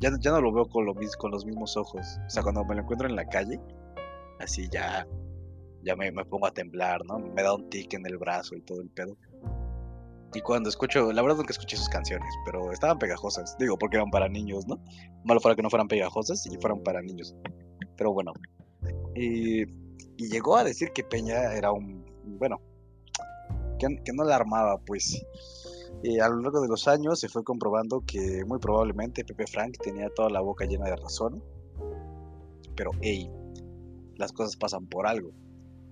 ya, 0.00 0.10
ya 0.20 0.30
no 0.30 0.40
lo 0.40 0.52
veo 0.52 0.68
con, 0.68 0.84
lo, 0.84 0.94
con 1.18 1.30
los 1.30 1.44
mismos 1.44 1.76
ojos. 1.76 2.18
O 2.26 2.30
sea, 2.30 2.42
cuando 2.42 2.64
me 2.64 2.74
lo 2.74 2.82
encuentro 2.82 3.08
en 3.08 3.16
la 3.16 3.26
calle, 3.26 3.60
así 4.40 4.68
ya, 4.70 5.06
ya 5.82 5.96
me, 5.96 6.10
me 6.12 6.24
pongo 6.24 6.46
a 6.46 6.50
temblar, 6.52 7.04
¿no? 7.06 7.18
Me 7.18 7.42
da 7.42 7.54
un 7.54 7.68
tic 7.70 7.94
en 7.94 8.06
el 8.06 8.18
brazo 8.18 8.56
y 8.56 8.62
todo 8.62 8.80
el 8.80 8.90
pedo. 8.90 9.16
Y 10.34 10.40
cuando 10.40 10.68
escucho, 10.68 11.12
la 11.12 11.22
verdad 11.22 11.38
nunca 11.38 11.52
escuché 11.52 11.76
sus 11.76 11.88
canciones, 11.88 12.28
pero 12.44 12.70
estaban 12.72 12.98
pegajosas. 12.98 13.56
Digo, 13.58 13.78
porque 13.78 13.96
eran 13.96 14.10
para 14.10 14.28
niños, 14.28 14.66
¿no? 14.66 14.78
Malo 15.24 15.40
fuera 15.40 15.56
que 15.56 15.62
no 15.62 15.70
fueran 15.70 15.88
pegajosas 15.88 16.44
y 16.46 16.56
fueran 16.58 16.82
para 16.82 17.00
niños. 17.00 17.34
Pero 17.96 18.12
bueno. 18.12 18.32
Y, 19.14 19.62
y 19.62 20.28
llegó 20.28 20.56
a 20.56 20.64
decir 20.64 20.90
que 20.92 21.04
Peña 21.04 21.54
era 21.54 21.72
un. 21.72 22.04
Bueno, 22.38 22.60
que, 23.78 23.86
que 24.04 24.12
no 24.12 24.24
la 24.24 24.36
armaba, 24.36 24.78
pues. 24.78 25.24
Y 26.02 26.20
a 26.20 26.28
lo 26.28 26.40
largo 26.40 26.60
de 26.60 26.68
los 26.68 26.86
años 26.88 27.20
se 27.20 27.28
fue 27.28 27.42
comprobando 27.42 28.02
que 28.06 28.44
muy 28.46 28.58
probablemente 28.58 29.24
Pepe 29.24 29.46
Frank 29.46 29.76
tenía 29.82 30.08
toda 30.10 30.30
la 30.30 30.40
boca 30.40 30.64
llena 30.66 30.86
de 30.86 30.96
razón. 30.96 31.42
Pero, 32.76 32.90
hey, 33.00 33.30
las 34.16 34.32
cosas 34.32 34.56
pasan 34.56 34.86
por 34.86 35.06
algo. 35.06 35.32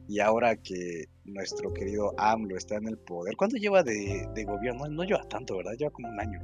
Y 0.06 0.20
ahora 0.20 0.56
que 0.56 1.06
nuestro 1.24 1.72
querido 1.72 2.12
AMLO 2.18 2.56
está 2.56 2.76
en 2.76 2.88
el 2.88 2.98
poder, 2.98 3.36
¿cuánto 3.36 3.56
lleva 3.56 3.82
de, 3.82 4.44
gobierno? 4.46 4.86
No, 4.88 5.02
lleva 5.04 5.26
tanto, 5.28 5.56
¿verdad? 5.56 5.72
Lleva 5.78 5.90
como 5.90 6.08
un 6.08 6.20
año. 6.20 6.40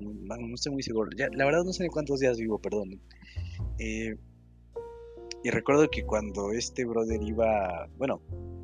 No, 0.00 0.54
estoy 0.54 0.72
muy 0.72 0.82
seguro. 0.82 1.10
la 1.16 1.44
verdad 1.44 1.64
no 1.64 1.72
sé 1.72 1.88
cuántos 1.88 2.20
días 2.20 2.38
vivo, 2.38 2.58
perdón. 2.58 3.00
Eh, 3.78 4.16
y 5.44 5.50
recuerdo 5.50 5.88
que 5.90 6.04
cuando 6.04 6.52
este 6.52 6.84
brother 6.84 7.22
iba, 7.22 7.88
bueno, 7.96 8.22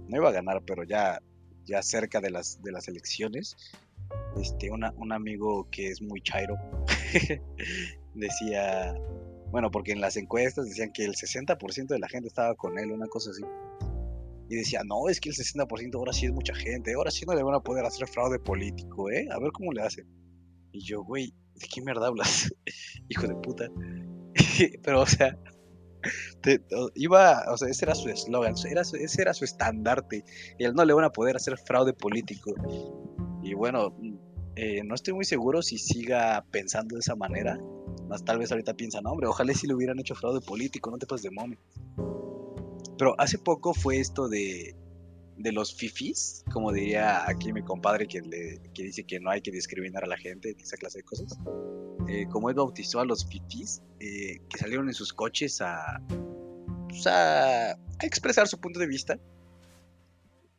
no 0.08 0.16
iba 0.16 0.28
a 0.28 0.32
ganar, 0.32 0.62
pero 0.66 0.84
ya 0.84 1.20
ya 1.64 1.83
cerca 1.83 2.20
de 2.20 2.31
las, 2.31 2.62
de 2.62 2.72
las 2.72 2.88
elecciones, 2.88 3.57
este, 4.40 4.70
un 4.70 5.12
amigo 5.12 5.68
que 5.70 5.88
es 5.88 6.03
muy 6.03 6.20
chairo 6.20 6.57
decía, 8.14 8.94
bueno, 9.50 9.70
porque 9.70 9.92
en 9.92 10.00
las 10.00 10.16
encuestas 10.16 10.66
decían 10.66 10.92
que 10.92 11.05
el 11.05 11.14
60% 11.14 11.87
de 11.87 11.98
la 11.98 12.09
gente 12.09 12.29
estaba 12.29 12.55
con 12.55 12.79
él, 12.79 12.90
una 12.90 13.07
cosa 13.07 13.31
así. 13.31 13.42
y 14.48 14.57
decía, 14.57 14.83
no, 14.85 15.09
es 15.09 15.20
que 15.20 15.29
el 15.29 15.35
60% 15.35 15.94
ahora 15.94 16.12
sí 16.12 16.27
es 16.27 16.33
mucha 16.33 16.55
gente, 16.55 16.94
ahora 16.94 17.11
sí 17.11 17.24
no 17.27 17.35
le 17.35 17.42
van 17.42 17.55
a 17.55 17.61
poder 17.61 17.85
hacer 17.85 18.09
fraude 18.09 18.38
político, 18.38 19.11
¿eh? 19.11 19.29
A 19.31 19.38
ver 19.38 19.53
cómo 19.53 19.72
le 19.72 19.83
hacen. 19.83 20.07
Y 20.72 20.85
yo, 20.85 21.05
güey, 21.05 21.33
¿de 21.55 21.66
qué 21.72 21.83
mierda 21.83 22.09
hablas? 22.09 22.53
Hijo 23.09 23.29
de 23.29 23.37
puta. 23.37 23.68
Pero, 24.83 25.03
o 25.03 25.07
sea, 25.07 25.38
iba, 26.94 27.42
o 27.52 27.56
sea, 27.56 27.68
ese 27.68 27.84
era 27.84 27.94
su 27.94 28.08
eslogan, 28.08 28.54
ese 28.54 29.22
era 29.22 29.34
su 29.34 29.44
estandarte. 29.44 30.24
Y 30.58 30.64
él 30.64 30.74
no 30.74 30.84
le 30.84 30.92
van 30.92 31.04
a 31.04 31.10
poder 31.10 31.36
hacer 31.36 31.58
fraude 31.58 31.92
político. 31.92 32.54
Y 33.42 33.54
bueno, 33.54 33.94
eh, 34.56 34.82
no 34.84 34.94
estoy 34.94 35.14
muy 35.14 35.24
seguro 35.24 35.62
si 35.62 35.78
siga 35.78 36.44
pensando 36.50 36.94
de 36.94 37.00
esa 37.00 37.16
manera. 37.16 37.58
Más 38.08 38.24
tal 38.24 38.38
vez 38.38 38.50
ahorita 38.52 38.74
piensa, 38.74 39.00
no, 39.00 39.10
hombre, 39.10 39.26
ojalá 39.26 39.52
si 39.52 39.66
le 39.66 39.74
hubieran 39.74 39.98
hecho 39.98 40.14
fraude 40.14 40.40
político, 40.40 40.90
no 40.90 40.98
te 40.98 41.06
pases 41.06 41.24
de 41.24 41.30
mommy. 41.30 41.58
Pero 42.96 43.14
hace 43.18 43.38
poco 43.38 43.74
fue 43.74 43.98
esto 43.98 44.28
de, 44.28 44.76
de 45.36 45.52
los 45.52 45.74
fifis, 45.74 46.44
como 46.52 46.72
diría 46.72 47.28
aquí 47.28 47.52
mi 47.52 47.62
compadre 47.62 48.06
que, 48.06 48.20
le, 48.20 48.60
que 48.72 48.84
dice 48.84 49.04
que 49.04 49.18
no 49.20 49.30
hay 49.30 49.40
que 49.40 49.50
discriminar 49.50 50.04
a 50.04 50.06
la 50.06 50.16
gente, 50.16 50.54
esa 50.58 50.76
clase 50.76 50.98
de 50.98 51.04
cosas. 51.04 51.38
Eh, 52.08 52.26
como 52.30 52.48
él 52.48 52.54
bautizó 52.54 53.00
a 53.00 53.04
los 53.04 53.26
fifis, 53.26 53.82
eh, 54.00 54.38
que 54.48 54.58
salieron 54.58 54.88
en 54.88 54.94
sus 54.94 55.12
coches 55.12 55.60
a, 55.60 56.00
pues 56.88 57.06
a, 57.06 57.72
a, 57.72 57.76
expresar 58.02 58.46
su 58.46 58.60
punto 58.60 58.78
de 58.78 58.86
vista, 58.86 59.18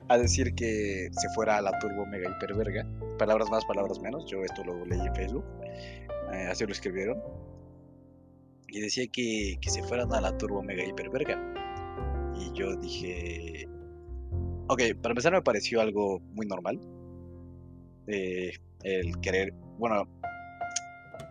a 0.08 0.18
decir 0.18 0.54
que 0.56 1.10
se 1.12 1.30
fuera 1.30 1.58
a 1.58 1.62
la 1.62 1.78
turbo 1.80 2.06
mega 2.06 2.30
hiperverga. 2.30 2.88
Palabras 3.18 3.50
más, 3.50 3.66
palabras 3.66 4.00
menos. 4.00 4.26
Yo 4.30 4.44
esto 4.44 4.64
lo 4.64 4.86
leí 4.86 5.00
en 5.00 5.16
Facebook. 5.16 5.46
Eh, 6.34 6.48
así 6.50 6.66
lo 6.66 6.72
escribieron. 6.72 7.22
Y 8.68 8.82
decía 8.82 9.06
que, 9.08 9.58
que 9.62 9.70
se 9.70 9.82
fueran 9.84 10.14
a 10.14 10.22
la 10.22 10.38
turbo 10.38 10.62
mega 10.62 10.84
hiperverga. 10.84 11.40
Y 12.36 12.52
yo 12.54 12.76
dije, 12.76 13.68
ok, 14.68 14.82
para 15.02 15.12
empezar 15.12 15.34
me 15.34 15.42
pareció 15.42 15.82
algo 15.82 16.20
muy 16.34 16.46
normal. 16.46 16.80
Eh, 18.08 18.52
el 18.84 19.20
querer, 19.20 19.54
bueno, 19.78 20.08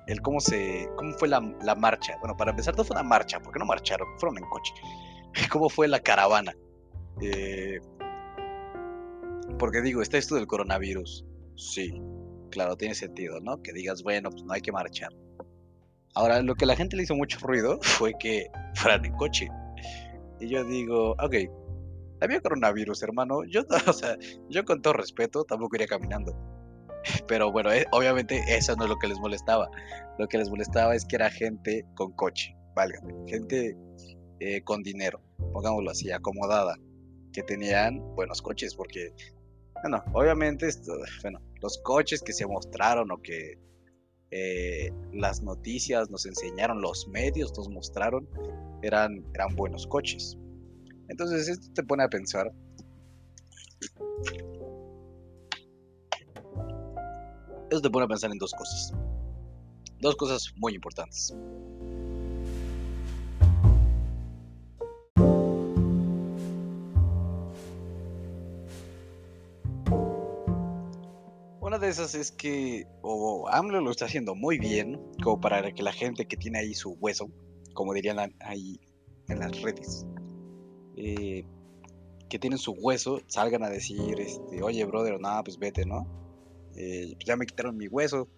el 0.06 0.20
cómo 0.20 0.40
se, 0.40 0.88
cómo 0.96 1.12
fue 1.14 1.28
la, 1.28 1.40
la, 1.62 1.74
marcha. 1.74 2.16
Bueno, 2.20 2.36
para 2.36 2.50
empezar 2.50 2.76
no 2.76 2.84
fue 2.84 2.94
una 2.94 3.04
marcha, 3.04 3.40
porque 3.40 3.58
no 3.58 3.64
marcharon, 3.64 4.08
fueron 4.18 4.38
en 4.38 4.44
coche. 4.50 4.72
¿Cómo 5.50 5.68
fue 5.68 5.88
la 5.88 6.00
caravana? 6.00 6.54
Eh, 7.20 7.80
porque 9.58 9.82
digo, 9.82 10.02
está 10.02 10.18
esto 10.18 10.34
del 10.34 10.46
coronavirus. 10.46 11.24
Sí, 11.56 12.00
claro, 12.50 12.76
tiene 12.76 12.94
sentido, 12.94 13.40
¿no? 13.40 13.62
Que 13.62 13.72
digas, 13.72 14.02
bueno, 14.02 14.30
pues 14.30 14.42
no 14.44 14.52
hay 14.52 14.60
que 14.60 14.72
marchar. 14.72 15.10
Ahora, 16.14 16.42
lo 16.42 16.54
que 16.54 16.66
la 16.66 16.76
gente 16.76 16.96
le 16.96 17.02
hizo 17.02 17.14
mucho 17.14 17.38
ruido 17.40 17.78
fue 17.82 18.14
que 18.18 18.48
fueran 18.74 19.04
en 19.04 19.12
coche. 19.14 19.48
Y 20.40 20.48
yo 20.48 20.64
digo, 20.64 21.12
ok, 21.12 21.34
había 22.20 22.40
coronavirus, 22.40 23.02
hermano. 23.02 23.44
Yo, 23.44 23.62
o 23.86 23.92
sea, 23.92 24.16
yo 24.48 24.64
con 24.64 24.82
todo 24.82 24.94
respeto 24.94 25.44
tampoco 25.44 25.76
iría 25.76 25.86
caminando. 25.86 26.36
Pero 27.28 27.52
bueno, 27.52 27.72
eh, 27.72 27.86
obviamente 27.92 28.42
eso 28.48 28.74
no 28.76 28.84
es 28.84 28.90
lo 28.90 28.98
que 28.98 29.08
les 29.08 29.18
molestaba. 29.18 29.70
Lo 30.18 30.28
que 30.28 30.38
les 30.38 30.50
molestaba 30.50 30.94
es 30.94 31.04
que 31.04 31.16
era 31.16 31.30
gente 31.30 31.84
con 31.94 32.12
coche, 32.12 32.56
válgame, 32.74 33.14
gente 33.26 33.76
eh, 34.40 34.62
con 34.62 34.82
dinero, 34.82 35.20
pongámoslo 35.52 35.90
así, 35.90 36.10
acomodada, 36.10 36.76
que 37.32 37.42
tenían 37.42 37.98
buenos 38.14 38.40
coches, 38.40 38.74
porque, 38.74 39.12
bueno, 39.82 40.02
obviamente, 40.12 40.68
bueno, 41.22 41.40
los 41.60 41.78
coches 41.78 42.22
que 42.22 42.32
se 42.32 42.46
mostraron 42.46 43.10
o 43.10 43.20
que 43.20 43.58
eh, 44.30 44.92
las 45.12 45.42
noticias 45.42 46.10
nos 46.10 46.26
enseñaron, 46.26 46.80
los 46.80 47.08
medios 47.08 47.56
nos 47.56 47.68
mostraron, 47.68 48.28
eran, 48.82 49.24
eran 49.34 49.54
buenos 49.56 49.86
coches. 49.86 50.38
Entonces 51.08 51.48
esto 51.48 51.68
te 51.74 51.82
pone 51.82 52.04
a 52.04 52.08
pensar. 52.08 52.50
Esto 57.70 57.82
te 57.82 57.90
pone 57.90 58.04
a 58.04 58.08
pensar 58.08 58.30
en 58.30 58.38
dos 58.38 58.52
cosas. 58.52 58.92
Dos 60.00 60.16
cosas 60.16 60.52
muy 60.56 60.74
importantes. 60.74 61.34
Una 71.60 71.78
de 71.78 71.88
esas 71.88 72.14
es 72.14 72.30
que 72.30 72.86
o 73.02 73.48
AMLO 73.48 73.80
lo 73.80 73.90
está 73.90 74.04
haciendo 74.04 74.34
muy 74.34 74.58
bien, 74.58 75.00
como 75.22 75.40
para 75.40 75.72
que 75.72 75.82
la 75.82 75.92
gente 75.92 76.26
que 76.26 76.36
tiene 76.36 76.60
ahí 76.60 76.74
su 76.74 76.92
hueso, 77.00 77.30
como 77.72 77.92
dirían 77.94 78.18
ahí 78.40 78.78
en 79.28 79.40
las 79.40 79.60
redes, 79.60 80.06
eh, 80.96 81.44
que 82.28 82.38
tienen 82.38 82.58
su 82.58 82.72
hueso 82.72 83.20
salgan 83.26 83.62
a 83.62 83.70
decir, 83.70 84.20
este, 84.20 84.62
oye, 84.62 84.84
brother, 84.84 85.20
nada, 85.20 85.42
pues 85.44 85.58
vete, 85.58 85.84
¿no? 85.84 86.06
Eh, 86.76 87.12
pues 87.14 87.24
ya 87.26 87.36
me 87.36 87.46
quitaron 87.46 87.76
mi 87.76 87.86
hueso. 87.86 88.28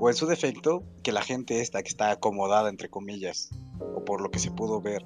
O 0.00 0.08
en 0.08 0.14
su 0.14 0.26
defecto, 0.26 0.84
que 1.02 1.10
la 1.10 1.22
gente 1.22 1.60
esta 1.60 1.82
que 1.82 1.88
está 1.88 2.10
acomodada, 2.10 2.68
entre 2.68 2.88
comillas, 2.88 3.50
o 3.80 4.04
por 4.04 4.20
lo 4.20 4.30
que 4.30 4.38
se 4.38 4.50
pudo 4.50 4.80
ver, 4.80 5.04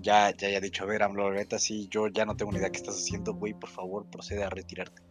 ya, 0.00 0.34
ya 0.36 0.48
haya 0.48 0.60
dicho, 0.60 0.84
a 0.84 0.86
ver, 0.86 1.02
AMLO, 1.02 1.32
neta, 1.32 1.58
sí, 1.58 1.88
yo 1.90 2.08
ya 2.08 2.24
no 2.24 2.36
tengo 2.36 2.52
ni 2.52 2.58
idea 2.58 2.70
qué 2.70 2.78
estás 2.78 2.96
haciendo, 2.96 3.34
güey, 3.34 3.54
por 3.54 3.70
favor, 3.70 4.06
procede 4.06 4.44
a 4.44 4.50
retirarte. 4.50 5.02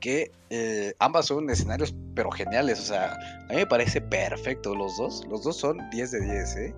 Que 0.00 0.32
eh, 0.50 0.94
ambas 0.98 1.26
son 1.26 1.48
escenarios, 1.48 1.94
pero 2.14 2.30
geniales, 2.30 2.80
o 2.80 2.84
sea, 2.84 3.14
a 3.14 3.48
mí 3.50 3.56
me 3.56 3.66
parece 3.66 4.00
perfecto 4.00 4.74
los 4.74 4.96
dos. 4.96 5.24
Los 5.28 5.44
dos 5.44 5.56
son 5.56 5.78
10 5.90 6.10
de 6.10 6.20
10, 6.20 6.56
¿eh? 6.56 6.74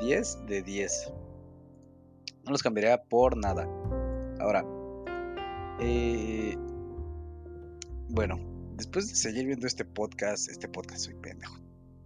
10 0.00 0.46
de 0.46 0.62
10. 0.62 1.12
No 2.46 2.52
los 2.52 2.62
cambiaría 2.62 3.02
por 3.02 3.36
nada. 3.36 3.68
Ahora, 4.38 4.64
eh, 5.80 6.56
bueno, 8.08 8.38
después 8.76 9.08
de 9.08 9.16
seguir 9.16 9.46
viendo 9.46 9.66
este 9.66 9.84
podcast, 9.84 10.48
este 10.48 10.68
podcast 10.68 11.06
soy 11.06 11.14
pendejo. 11.14 11.56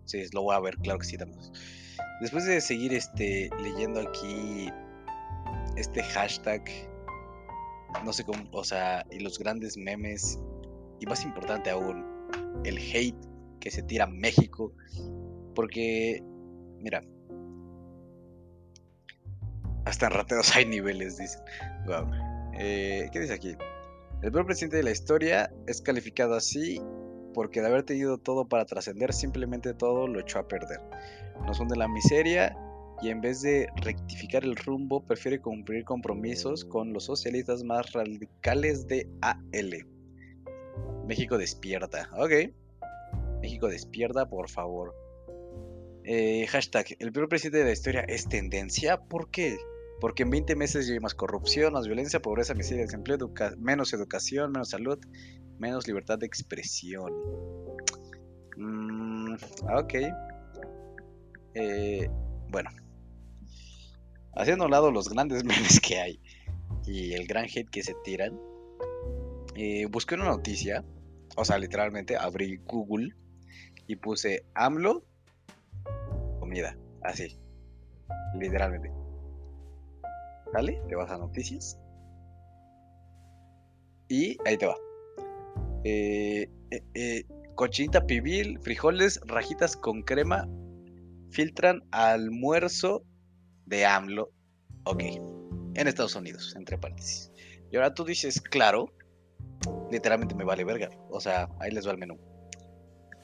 Sí, 0.06 0.24
lo 0.32 0.42
voy 0.42 0.56
a 0.56 0.60
ver, 0.60 0.76
claro 0.78 0.98
que 0.98 1.04
sí, 1.04 1.18
damos. 1.18 1.52
Después 2.22 2.46
de 2.46 2.60
seguir 2.62 2.94
este, 2.94 3.50
leyendo 3.62 4.00
aquí 4.00 4.70
este 5.76 6.02
hashtag, 6.02 6.62
no 8.02 8.12
sé 8.12 8.24
cómo, 8.24 8.42
o 8.52 8.64
sea, 8.64 9.04
y 9.10 9.20
los 9.20 9.38
grandes 9.38 9.76
memes, 9.76 10.38
y 11.00 11.06
más 11.06 11.22
importante 11.22 11.68
aún, 11.68 12.04
el 12.64 12.78
hate 12.78 13.14
que 13.60 13.70
se 13.70 13.82
tira 13.82 14.04
a 14.04 14.08
México, 14.08 14.72
porque, 15.54 16.22
mira, 16.78 17.02
hasta 19.84 20.06
en 20.06 20.12
rateros 20.12 20.54
hay 20.56 20.66
niveles, 20.66 21.18
dicen. 21.18 21.42
Eh, 22.58 23.08
¿Qué 23.12 23.20
dice 23.20 23.34
aquí? 23.34 23.56
El 24.22 24.32
peor 24.32 24.46
presidente 24.46 24.76
de 24.76 24.82
la 24.82 24.90
historia 24.90 25.50
es 25.66 25.80
calificado 25.80 26.34
así 26.34 26.80
porque 27.32 27.60
de 27.60 27.68
haber 27.68 27.84
tenido 27.84 28.18
todo 28.18 28.46
para 28.46 28.64
trascender, 28.64 29.12
simplemente 29.12 29.72
todo 29.74 30.06
lo 30.06 30.20
echó 30.20 30.40
a 30.40 30.48
perder. 30.48 30.80
Nos 31.46 31.60
hunde 31.60 31.76
la 31.76 31.88
miseria 31.88 32.56
y 33.02 33.08
en 33.08 33.20
vez 33.20 33.40
de 33.42 33.68
rectificar 33.76 34.44
el 34.44 34.56
rumbo, 34.56 35.00
prefiere 35.00 35.40
cumplir 35.40 35.84
compromisos 35.84 36.64
con 36.64 36.92
los 36.92 37.04
socialistas 37.04 37.62
más 37.64 37.92
radicales 37.92 38.86
de 38.86 39.08
AL. 39.22 39.86
México 41.06 41.38
despierta. 41.38 42.10
Ok. 42.18 42.52
México 43.40 43.68
despierta, 43.68 44.28
por 44.28 44.50
favor. 44.50 44.94
Eh, 46.12 46.48
hashtag, 46.48 46.96
el 46.98 47.12
peor 47.12 47.28
presidente 47.28 47.58
de 47.58 47.66
la 47.66 47.70
historia 47.70 48.00
es 48.00 48.28
tendencia. 48.28 49.00
¿Por 49.00 49.30
qué? 49.30 49.56
Porque 50.00 50.24
en 50.24 50.30
20 50.30 50.56
meses 50.56 50.88
ya 50.88 50.94
hay 50.94 50.98
más 50.98 51.14
corrupción, 51.14 51.72
más 51.72 51.86
violencia, 51.86 52.20
pobreza, 52.20 52.52
miseria, 52.52 52.82
desempleo, 52.82 53.16
menos 53.58 53.92
educación, 53.92 54.50
menos 54.50 54.70
salud, 54.70 54.98
menos 55.60 55.86
libertad 55.86 56.18
de 56.18 56.26
expresión. 56.26 57.12
Mm, 58.56 59.34
ok. 59.72 59.94
Eh, 61.54 62.10
bueno. 62.48 62.70
Haciendo 64.34 64.64
a 64.64 64.66
un 64.66 64.72
lado 64.72 64.90
los 64.90 65.10
grandes 65.10 65.44
memes 65.44 65.78
que 65.78 66.00
hay 66.00 66.20
y 66.86 67.12
el 67.12 67.28
gran 67.28 67.44
hate 67.44 67.70
que 67.70 67.84
se 67.84 67.94
tiran, 68.02 68.36
eh, 69.54 69.86
busqué 69.86 70.16
una 70.16 70.24
noticia, 70.24 70.84
o 71.36 71.44
sea, 71.44 71.56
literalmente 71.56 72.16
abrí 72.16 72.56
Google 72.64 73.14
y 73.86 73.94
puse 73.94 74.44
AMLO 74.56 75.04
así, 77.02 77.38
literalmente. 78.38 78.90
¿Vale? 80.52 80.80
Te 80.88 80.96
vas 80.96 81.10
a 81.10 81.18
noticias. 81.18 81.78
Y 84.08 84.36
ahí 84.44 84.56
te 84.56 84.66
va. 84.66 84.76
Eh, 85.84 86.50
eh, 86.70 86.82
eh, 86.94 87.24
cochinita 87.54 88.04
pibil, 88.06 88.58
frijoles, 88.60 89.20
rajitas 89.26 89.76
con 89.76 90.02
crema, 90.02 90.48
filtran 91.30 91.82
almuerzo 91.92 93.04
de 93.66 93.86
AMLO. 93.86 94.30
Ok. 94.84 95.02
En 95.74 95.86
Estados 95.86 96.16
Unidos, 96.16 96.54
entre 96.56 96.76
paréntesis. 96.78 97.30
Y 97.70 97.76
ahora 97.76 97.94
tú 97.94 98.04
dices, 98.04 98.40
claro, 98.40 98.92
literalmente 99.90 100.34
me 100.34 100.44
vale 100.44 100.64
verga. 100.64 100.90
O 101.10 101.20
sea, 101.20 101.48
ahí 101.60 101.70
les 101.70 101.86
va 101.86 101.92
el 101.92 101.98
menú. 101.98 102.18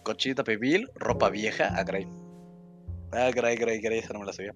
Cochinita 0.04 0.44
pibil, 0.44 0.88
ropa 0.94 1.30
vieja, 1.30 1.72
ah, 1.76 1.82
gray. 1.82 2.06
Ah, 3.12 3.30
gray, 3.34 3.56
gray, 3.56 3.80
gray, 3.80 3.98
esa 3.98 4.12
no 4.12 4.20
me 4.20 4.26
la 4.26 4.32
sabía 4.32 4.54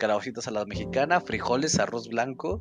calabacitas 0.00 0.48
a 0.48 0.50
la 0.50 0.64
mexicana, 0.64 1.20
frijoles, 1.20 1.78
arroz 1.78 2.08
blanco, 2.08 2.60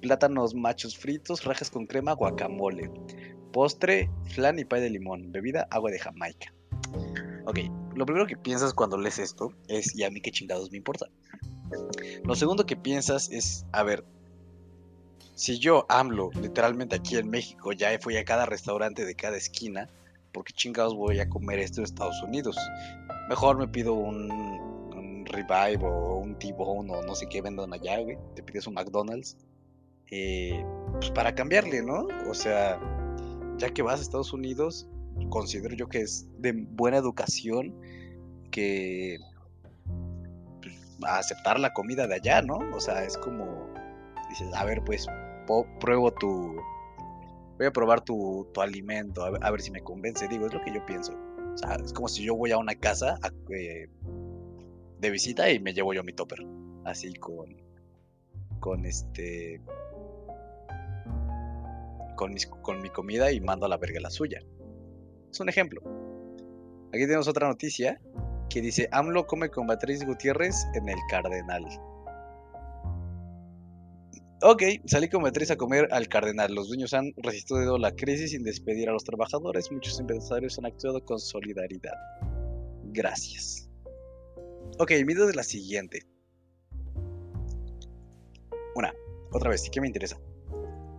plátanos 0.00 0.54
machos 0.54 0.98
fritos, 0.98 1.44
rajas 1.44 1.70
con 1.70 1.86
crema, 1.86 2.14
guacamole. 2.14 2.90
Postre, 3.52 4.10
flan 4.34 4.58
y 4.58 4.64
pay 4.64 4.80
de 4.80 4.90
limón. 4.90 5.30
Bebida, 5.30 5.68
agua 5.70 5.90
de 5.90 5.98
Jamaica. 5.98 6.52
Ok, 7.46 7.58
lo 7.94 8.06
primero 8.06 8.26
que 8.26 8.36
piensas 8.36 8.72
cuando 8.72 8.96
lees 8.96 9.18
esto 9.18 9.52
es, 9.68 9.94
¿y 9.94 10.04
a 10.04 10.10
mí 10.10 10.20
qué 10.20 10.32
chingados 10.32 10.70
me 10.70 10.78
importa? 10.78 11.06
Lo 12.24 12.34
segundo 12.34 12.64
que 12.64 12.76
piensas 12.76 13.30
es, 13.30 13.66
a 13.72 13.82
ver, 13.82 14.04
si 15.34 15.58
yo, 15.58 15.86
AMLO, 15.88 16.30
literalmente 16.40 16.96
aquí 16.96 17.16
en 17.16 17.28
México, 17.28 17.72
ya 17.72 17.90
fui 18.00 18.16
a 18.16 18.24
cada 18.24 18.46
restaurante 18.46 19.04
de 19.04 19.14
cada 19.14 19.36
esquina, 19.36 19.88
¿por 20.32 20.44
qué 20.44 20.52
chingados 20.54 20.94
voy 20.94 21.20
a 21.20 21.28
comer 21.28 21.58
esto 21.58 21.80
en 21.80 21.84
Estados 21.84 22.22
Unidos? 22.22 22.56
Mejor 23.28 23.58
me 23.58 23.68
pido 23.68 23.94
un 23.94 24.69
Revive 25.30 25.84
o 25.84 26.16
un 26.18 26.38
T-Bone 26.38 26.92
o 26.92 27.02
no 27.02 27.14
sé 27.14 27.26
qué 27.28 27.40
vendan 27.40 27.72
allá, 27.72 28.00
güey. 28.00 28.18
Te 28.34 28.42
pides 28.42 28.66
un 28.66 28.74
McDonald's. 28.74 29.36
Eh, 30.10 30.64
pues 30.92 31.10
para 31.12 31.34
cambiarle, 31.34 31.82
¿no? 31.82 32.08
O 32.28 32.34
sea, 32.34 32.80
ya 33.58 33.70
que 33.70 33.82
vas 33.82 34.00
a 34.00 34.02
Estados 34.02 34.32
Unidos, 34.32 34.88
considero 35.28 35.74
yo 35.76 35.88
que 35.88 36.00
es 36.00 36.26
de 36.38 36.52
buena 36.52 36.96
educación 36.96 37.74
que 38.50 39.18
pues, 40.60 40.74
aceptar 41.04 41.60
la 41.60 41.72
comida 41.72 42.06
de 42.06 42.16
allá, 42.16 42.42
¿no? 42.42 42.58
O 42.74 42.80
sea, 42.80 43.04
es 43.04 43.16
como 43.18 43.68
dices, 44.28 44.52
a 44.54 44.64
ver, 44.64 44.82
pues 44.84 45.06
pruebo 45.80 46.12
tu 46.12 46.56
voy 47.58 47.66
a 47.66 47.72
probar 47.72 48.00
tu, 48.00 48.48
tu 48.54 48.62
alimento, 48.62 49.22
a 49.22 49.50
ver, 49.50 49.60
si 49.60 49.70
me 49.70 49.82
convence, 49.82 50.26
digo, 50.28 50.46
es 50.46 50.54
lo 50.54 50.62
que 50.62 50.72
yo 50.72 50.84
pienso. 50.86 51.12
O 51.52 51.58
sea, 51.58 51.74
es 51.74 51.92
como 51.92 52.08
si 52.08 52.22
yo 52.22 52.34
voy 52.34 52.52
a 52.52 52.58
una 52.58 52.74
casa 52.74 53.18
eh, 53.50 53.86
de 55.00 55.10
visita 55.10 55.50
y 55.50 55.58
me 55.58 55.72
llevo 55.72 55.94
yo 55.94 56.04
mi 56.04 56.12
topper, 56.12 56.40
así 56.84 57.12
con 57.14 57.56
con 58.60 58.84
este 58.84 59.60
con, 62.16 62.34
con 62.62 62.82
mi 62.82 62.90
comida 62.90 63.32
y 63.32 63.40
mando 63.40 63.66
a 63.66 63.68
la 63.68 63.78
verga 63.78 64.00
la 64.00 64.10
suya. 64.10 64.40
Es 65.30 65.40
un 65.40 65.48
ejemplo. 65.48 65.80
Aquí 66.92 67.04
tenemos 67.04 67.28
otra 67.28 67.48
noticia 67.48 68.00
que 68.50 68.60
dice, 68.60 68.88
AMLO 68.92 69.26
come 69.26 69.48
con 69.48 69.66
Beatriz 69.66 70.04
Gutiérrez 70.04 70.66
en 70.74 70.88
el 70.88 70.98
Cardenal. 71.08 71.64
Ok, 74.42 74.62
salí 74.86 75.08
con 75.08 75.22
Beatriz 75.22 75.50
a 75.50 75.56
comer 75.56 75.88
al 75.92 76.08
Cardenal. 76.08 76.52
Los 76.52 76.68
dueños 76.68 76.92
han 76.92 77.12
resistido 77.18 77.78
la 77.78 77.92
crisis 77.92 78.32
sin 78.32 78.42
despedir 78.42 78.88
a 78.88 78.92
los 78.92 79.04
trabajadores. 79.04 79.70
Muchos 79.70 80.00
empresarios 80.00 80.58
han 80.58 80.66
actuado 80.66 81.04
con 81.04 81.20
solidaridad. 81.20 81.94
Gracias. 82.84 83.69
Ok, 84.82 84.92
mi 85.04 85.12
duda 85.12 85.28
es 85.28 85.36
la 85.36 85.42
siguiente. 85.42 86.06
Una, 88.74 88.94
otra 89.30 89.50
vez, 89.50 89.60
sí 89.60 89.70
que 89.70 89.78
me 89.78 89.86
interesa. 89.86 90.18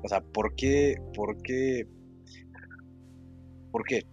O 0.03 0.07
sea, 0.07 0.21
¿por 0.21 0.53
qué? 0.53 1.01
¿Por 1.15 1.41
qué? 1.41 1.87
¿Por 3.71 3.83
qué? 3.83 4.05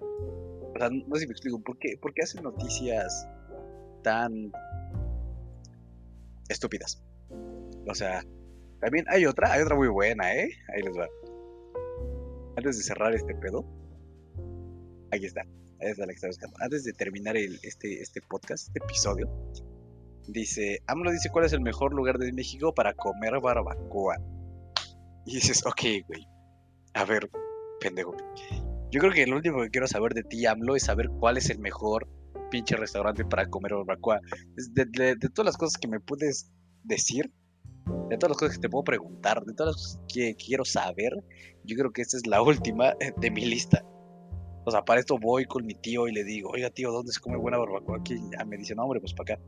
O 0.00 0.78
sea, 0.80 0.90
no 0.90 1.14
sé 1.14 1.20
si 1.20 1.26
me 1.28 1.32
explico. 1.32 1.62
¿Por 1.62 1.78
qué, 1.78 1.96
por 2.02 2.12
qué 2.12 2.22
hacen 2.22 2.42
noticias 2.42 3.28
tan 4.02 4.50
estúpidas? 6.48 7.00
O 7.86 7.94
sea, 7.94 8.24
también 8.80 9.04
hay 9.10 9.26
otra, 9.26 9.52
hay 9.52 9.62
otra 9.62 9.76
muy 9.76 9.86
buena, 9.86 10.34
¿eh? 10.34 10.50
Ahí 10.74 10.82
les 10.82 10.98
va. 10.98 11.06
Antes 12.56 12.78
de 12.78 12.82
cerrar 12.82 13.14
este 13.14 13.32
pedo. 13.36 13.64
Aquí 15.12 15.26
está. 15.26 15.42
Está 15.80 16.02
la 16.02 16.08
que 16.08 16.14
estaba 16.14 16.30
buscando. 16.30 16.56
Antes 16.60 16.84
de 16.84 16.92
terminar 16.92 17.36
el, 17.36 17.58
este, 17.62 18.00
este 18.00 18.20
podcast, 18.22 18.68
este 18.68 18.78
episodio. 18.82 19.28
Dice, 20.28 20.80
AMLO 20.86 21.12
dice 21.12 21.30
cuál 21.30 21.44
es 21.44 21.52
el 21.52 21.60
mejor 21.60 21.94
lugar 21.94 22.18
de 22.18 22.32
México 22.32 22.74
para 22.74 22.94
comer 22.94 23.40
barbacoa. 23.40 24.16
Y 25.24 25.34
dices, 25.34 25.64
ok, 25.66 25.82
güey. 26.08 26.26
A 26.94 27.04
ver, 27.04 27.30
pendejo. 27.80 28.16
Yo 28.90 29.00
creo 29.00 29.12
que 29.12 29.26
lo 29.26 29.36
último 29.36 29.60
que 29.62 29.70
quiero 29.70 29.86
saber 29.86 30.14
de 30.14 30.22
ti, 30.22 30.46
AMLO, 30.46 30.76
es 30.76 30.84
saber 30.84 31.08
cuál 31.10 31.36
es 31.36 31.50
el 31.50 31.58
mejor 31.58 32.08
pinche 32.50 32.76
restaurante 32.76 33.24
para 33.24 33.46
comer 33.48 33.74
barbacoa. 33.74 34.20
De, 34.72 35.16
todas 35.16 35.46
las 35.46 35.56
cosas 35.56 35.78
que 35.78 35.88
me 35.88 36.00
puedes 36.00 36.50
decir, 36.84 37.30
de 38.08 38.16
todas 38.16 38.30
las 38.30 38.38
cosas 38.38 38.56
que 38.56 38.62
te 38.62 38.68
puedo 38.68 38.84
preguntar, 38.84 39.44
de 39.44 39.52
todas 39.52 39.74
las 39.74 39.82
cosas 39.82 40.00
que 40.12 40.34
quiero 40.36 40.64
saber, 40.64 41.12
yo 41.64 41.76
creo 41.76 41.92
que 41.92 42.02
esta 42.02 42.16
es 42.16 42.26
la 42.26 42.40
última 42.42 42.94
de 43.18 43.30
mi 43.30 43.44
lista. 43.44 43.84
O 44.66 44.70
sea, 44.72 44.84
para 44.84 44.98
esto 44.98 45.16
voy 45.16 45.44
con 45.44 45.64
mi 45.64 45.74
tío 45.74 46.08
y 46.08 46.12
le 46.12 46.24
digo, 46.24 46.50
oiga 46.50 46.70
tío, 46.70 46.90
¿dónde 46.90 47.12
se 47.12 47.20
come 47.20 47.36
buena 47.36 47.56
barbacoa? 47.56 47.98
Aquí 47.98 48.16
ya 48.36 48.44
me 48.44 48.56
dice, 48.56 48.74
no 48.74 48.82
hombre, 48.82 48.98
pues 48.98 49.14
para 49.14 49.34
acá. 49.34 49.42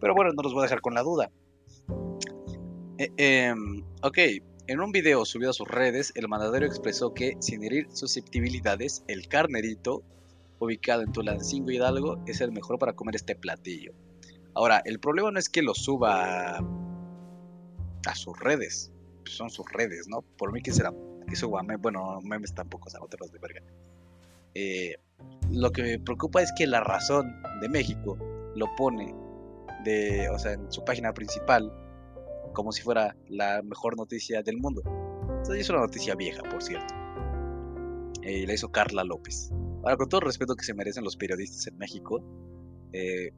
Pero 0.00 0.14
bueno, 0.14 0.32
no 0.32 0.42
los 0.42 0.54
voy 0.54 0.60
a 0.60 0.62
dejar 0.62 0.80
con 0.80 0.94
la 0.94 1.02
duda. 1.02 1.30
Eh, 2.96 3.52
ok, 4.02 4.18
en 4.66 4.80
un 4.80 4.92
video 4.92 5.26
subido 5.26 5.50
a 5.50 5.52
sus 5.52 5.68
redes, 5.68 6.10
el 6.14 6.26
mandadero 6.26 6.64
expresó 6.64 7.12
que, 7.12 7.36
sin 7.38 7.64
herir 7.64 7.86
susceptibilidades, 7.92 9.04
el 9.08 9.28
carnerito, 9.28 10.02
ubicado 10.58 11.02
en 11.02 11.12
Tulancingo 11.12 11.70
Hidalgo, 11.70 12.24
es 12.26 12.40
el 12.40 12.50
mejor 12.50 12.78
para 12.78 12.94
comer 12.94 13.16
este 13.16 13.36
platillo. 13.36 13.92
Ahora, 14.54 14.80
el 14.86 15.00
problema 15.00 15.30
no 15.30 15.38
es 15.38 15.50
que 15.50 15.60
lo 15.60 15.74
suba 15.74 16.60
a, 18.06 18.14
sus 18.14 18.40
redes, 18.40 18.90
son 19.26 19.50
sus 19.50 19.70
redes, 19.70 20.08
¿no? 20.08 20.22
Por 20.38 20.50
mí 20.50 20.62
que 20.62 20.72
será 20.72 20.94
que 21.28 21.36
suba 21.36 21.60
bueno, 21.78 22.22
memes 22.22 22.54
tampoco, 22.54 22.88
o 22.88 22.90
sea, 22.90 23.02
otros 23.02 23.30
de 23.30 23.38
verga. 23.38 23.60
Eh, 24.58 24.96
lo 25.50 25.70
que 25.70 25.82
me 25.82 25.98
preocupa 25.98 26.40
es 26.40 26.50
que 26.56 26.66
la 26.66 26.80
razón 26.80 27.30
de 27.60 27.68
México 27.68 28.16
lo 28.54 28.74
pone 28.74 29.14
de, 29.84 30.30
o 30.30 30.38
sea, 30.38 30.54
en 30.54 30.72
su 30.72 30.82
página 30.82 31.12
principal 31.12 31.70
como 32.54 32.72
si 32.72 32.80
fuera 32.80 33.14
la 33.28 33.60
mejor 33.62 33.98
noticia 33.98 34.42
del 34.42 34.56
mundo. 34.56 34.80
Entonces 35.28 35.58
es 35.58 35.68
una 35.68 35.80
noticia 35.80 36.14
vieja, 36.14 36.42
por 36.42 36.62
cierto. 36.62 36.94
Eh, 38.22 38.46
la 38.46 38.54
hizo 38.54 38.72
Carla 38.72 39.04
López. 39.04 39.50
Ahora, 39.82 39.98
con 39.98 40.08
todo 40.08 40.20
el 40.20 40.26
respeto 40.26 40.56
que 40.56 40.64
se 40.64 40.72
merecen 40.72 41.04
los 41.04 41.18
periodistas 41.18 41.66
en 41.66 41.76
México, 41.76 42.24
eh, 42.94 43.32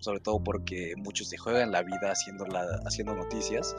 sobre 0.00 0.20
todo 0.20 0.44
porque 0.44 0.92
muchos 0.98 1.30
se 1.30 1.38
juegan 1.38 1.72
la 1.72 1.82
vida 1.82 2.12
haciendo, 2.12 2.44
haciendo 2.84 3.14
noticias, 3.14 3.74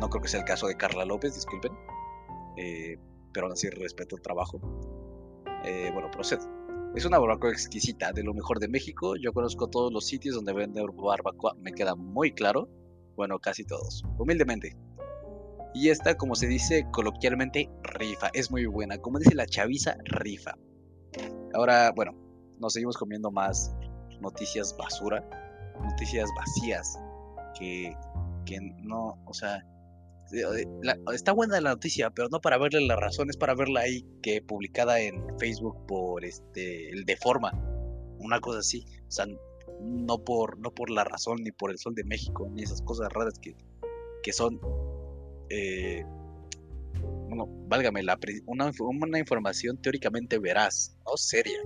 no 0.00 0.08
creo 0.08 0.22
que 0.22 0.28
sea 0.28 0.40
el 0.40 0.46
caso 0.46 0.66
de 0.66 0.78
Carla 0.78 1.04
López, 1.04 1.34
disculpen, 1.34 1.72
eh, 2.56 2.96
pero 3.34 3.46
aún 3.46 3.52
así 3.52 3.68
respeto 3.68 4.16
el 4.16 4.22
trabajo. 4.22 4.60
Bueno, 5.92 6.10
procedo. 6.10 6.42
Es 6.94 7.06
una 7.06 7.18
barbacoa 7.18 7.50
exquisita, 7.50 8.12
de 8.12 8.22
lo 8.22 8.34
mejor 8.34 8.58
de 8.58 8.68
México. 8.68 9.16
Yo 9.16 9.32
conozco 9.32 9.68
todos 9.68 9.92
los 9.92 10.06
sitios 10.06 10.34
donde 10.34 10.52
venden 10.52 10.84
barbacoa, 10.94 11.54
me 11.58 11.72
queda 11.72 11.94
muy 11.94 12.32
claro. 12.32 12.68
Bueno, 13.16 13.38
casi 13.38 13.64
todos. 13.64 14.04
Humildemente. 14.18 14.76
Y 15.74 15.88
esta, 15.88 16.16
como 16.16 16.34
se 16.34 16.46
dice 16.46 16.86
coloquialmente, 16.92 17.70
rifa. 17.82 18.28
Es 18.34 18.50
muy 18.50 18.66
buena. 18.66 18.98
Como 18.98 19.18
dice 19.18 19.34
la 19.34 19.46
chaviza, 19.46 19.96
rifa. 20.04 20.56
Ahora, 21.54 21.92
bueno, 21.92 22.12
nos 22.58 22.74
seguimos 22.74 22.98
comiendo 22.98 23.30
más 23.30 23.74
noticias 24.20 24.76
basura. 24.76 25.26
Noticias 25.82 26.28
vacías. 26.36 26.98
Que, 27.58 27.96
que 28.44 28.60
no, 28.82 29.18
o 29.24 29.32
sea, 29.32 29.64
está 31.12 31.32
buena 31.32 31.60
la 31.60 31.70
noticia, 31.70 32.10
pero 32.10 32.28
no 32.30 32.40
para 32.40 32.58
verle 32.58 32.86
la 32.86 32.96
razón, 32.96 33.28
es 33.30 33.36
para 33.36 33.54
verla 33.54 33.80
ahí 33.80 34.04
que 34.22 34.40
publicada 34.42 35.00
en 35.00 35.38
Facebook 35.38 35.86
por 35.86 36.24
este 36.24 36.90
el 36.90 37.04
de 37.04 37.16
forma, 37.16 37.52
una 38.18 38.40
cosa 38.40 38.60
así. 38.60 38.84
O 39.08 39.10
sea, 39.10 39.26
no 39.82 40.18
por, 40.18 40.58
no 40.58 40.72
por 40.72 40.90
la 40.90 41.04
razón, 41.04 41.38
ni 41.42 41.50
por 41.52 41.70
el 41.70 41.78
sol 41.78 41.94
de 41.94 42.04
México, 42.04 42.48
ni 42.50 42.62
esas 42.62 42.82
cosas 42.82 43.12
raras 43.12 43.38
que, 43.38 43.54
que 44.22 44.32
son, 44.32 44.60
eh, 45.50 46.04
bueno, 47.28 47.46
válgame, 47.68 48.02
la, 48.02 48.18
una, 48.46 48.70
una, 48.78 49.18
información 49.18 49.80
teóricamente 49.80 50.38
veraz, 50.38 50.96
no 51.04 51.16
seria. 51.16 51.58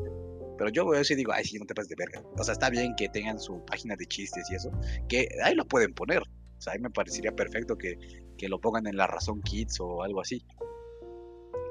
Pero 0.58 0.70
yo 0.70 0.88
veo 0.88 1.00
eso 1.00 1.12
y 1.12 1.16
digo, 1.16 1.32
ay, 1.32 1.44
sí, 1.44 1.58
no 1.58 1.66
te 1.66 1.74
pases 1.74 1.90
de 1.90 1.96
verga. 1.96 2.22
O 2.38 2.42
sea, 2.42 2.52
está 2.52 2.70
bien 2.70 2.94
que 2.96 3.08
tengan 3.10 3.38
su 3.38 3.62
página 3.66 3.94
de 3.96 4.06
chistes 4.06 4.50
y 4.50 4.54
eso, 4.54 4.70
que 5.08 5.28
ahí 5.44 5.54
lo 5.54 5.66
pueden 5.66 5.92
poner. 5.92 6.22
O 6.58 6.60
sea, 6.60 6.72
ahí 6.72 6.78
me 6.78 6.90
parecería 6.90 7.32
perfecto 7.32 7.76
que, 7.76 7.98
que 8.36 8.48
lo 8.48 8.60
pongan 8.60 8.86
en 8.86 8.96
la 8.96 9.06
razón 9.06 9.42
Kids 9.42 9.80
o 9.80 10.02
algo 10.02 10.20
así. 10.20 10.44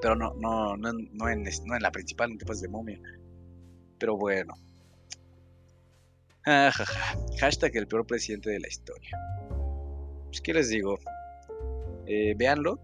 Pero 0.01 0.15
no, 0.15 0.33
no, 0.35 0.77
no, 0.77 0.91
no, 0.93 1.29
en, 1.29 1.45
la 1.79 1.91
principal, 1.91 2.31
no 2.31 2.37
te 2.37 2.45
pases 2.45 2.61
de 2.61 2.67
momia. 2.67 2.99
Pero 3.97 4.17
bueno, 4.17 4.53
Ah, 6.47 6.71
Hashtag 7.39 7.75
el 7.75 7.87
peor 7.87 8.05
presidente 8.05 8.51
de 8.51 8.59
la 8.59 8.67
historia. 8.67 9.17
Pues, 10.27 10.41
¿qué 10.41 10.53
les 10.53 10.69
digo? 10.69 10.99
Eh, 12.05 12.35
véanlo. 12.37 12.79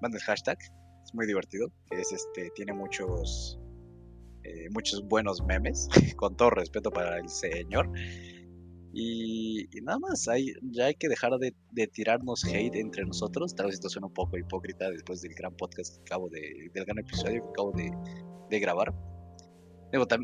Manden 0.00 0.20
el 0.20 0.24
hashtag. 0.24 0.58
Es 1.02 1.12
muy 1.12 1.26
divertido. 1.26 1.72
Es 1.90 2.12
este. 2.12 2.50
Tiene 2.54 2.72
muchos. 2.72 3.58
Eh, 4.44 4.68
muchos 4.70 5.02
buenos 5.08 5.42
memes. 5.42 5.88
con 6.16 6.36
todo 6.36 6.50
respeto 6.50 6.92
para 6.92 7.18
el 7.18 7.28
señor. 7.28 7.90
Y, 8.96 9.66
nada 9.82 9.98
más, 9.98 10.28
hay, 10.28 10.54
ya 10.62 10.86
hay 10.86 10.94
que 10.94 11.08
dejar 11.08 11.32
de, 11.38 11.86
tirarnos 11.88 12.44
hate 12.44 12.76
entre 12.76 13.04
nosotros. 13.04 13.54
Tal 13.54 13.66
vez 13.66 13.74
esto 13.74 13.88
suena 13.88 14.06
un 14.06 14.14
poco 14.14 14.38
hipócrita 14.38 14.88
después 14.90 15.20
del 15.20 15.34
gran 15.34 15.56
podcast 15.56 15.96
que 15.96 16.02
acabo 16.02 16.28
de, 16.28 16.70
del 16.72 16.84
gran 16.84 16.98
episodio 16.98 17.42
que 17.42 17.50
acabo 17.50 17.72
de, 17.72 17.90
de 18.50 18.60
grabar 18.60 18.94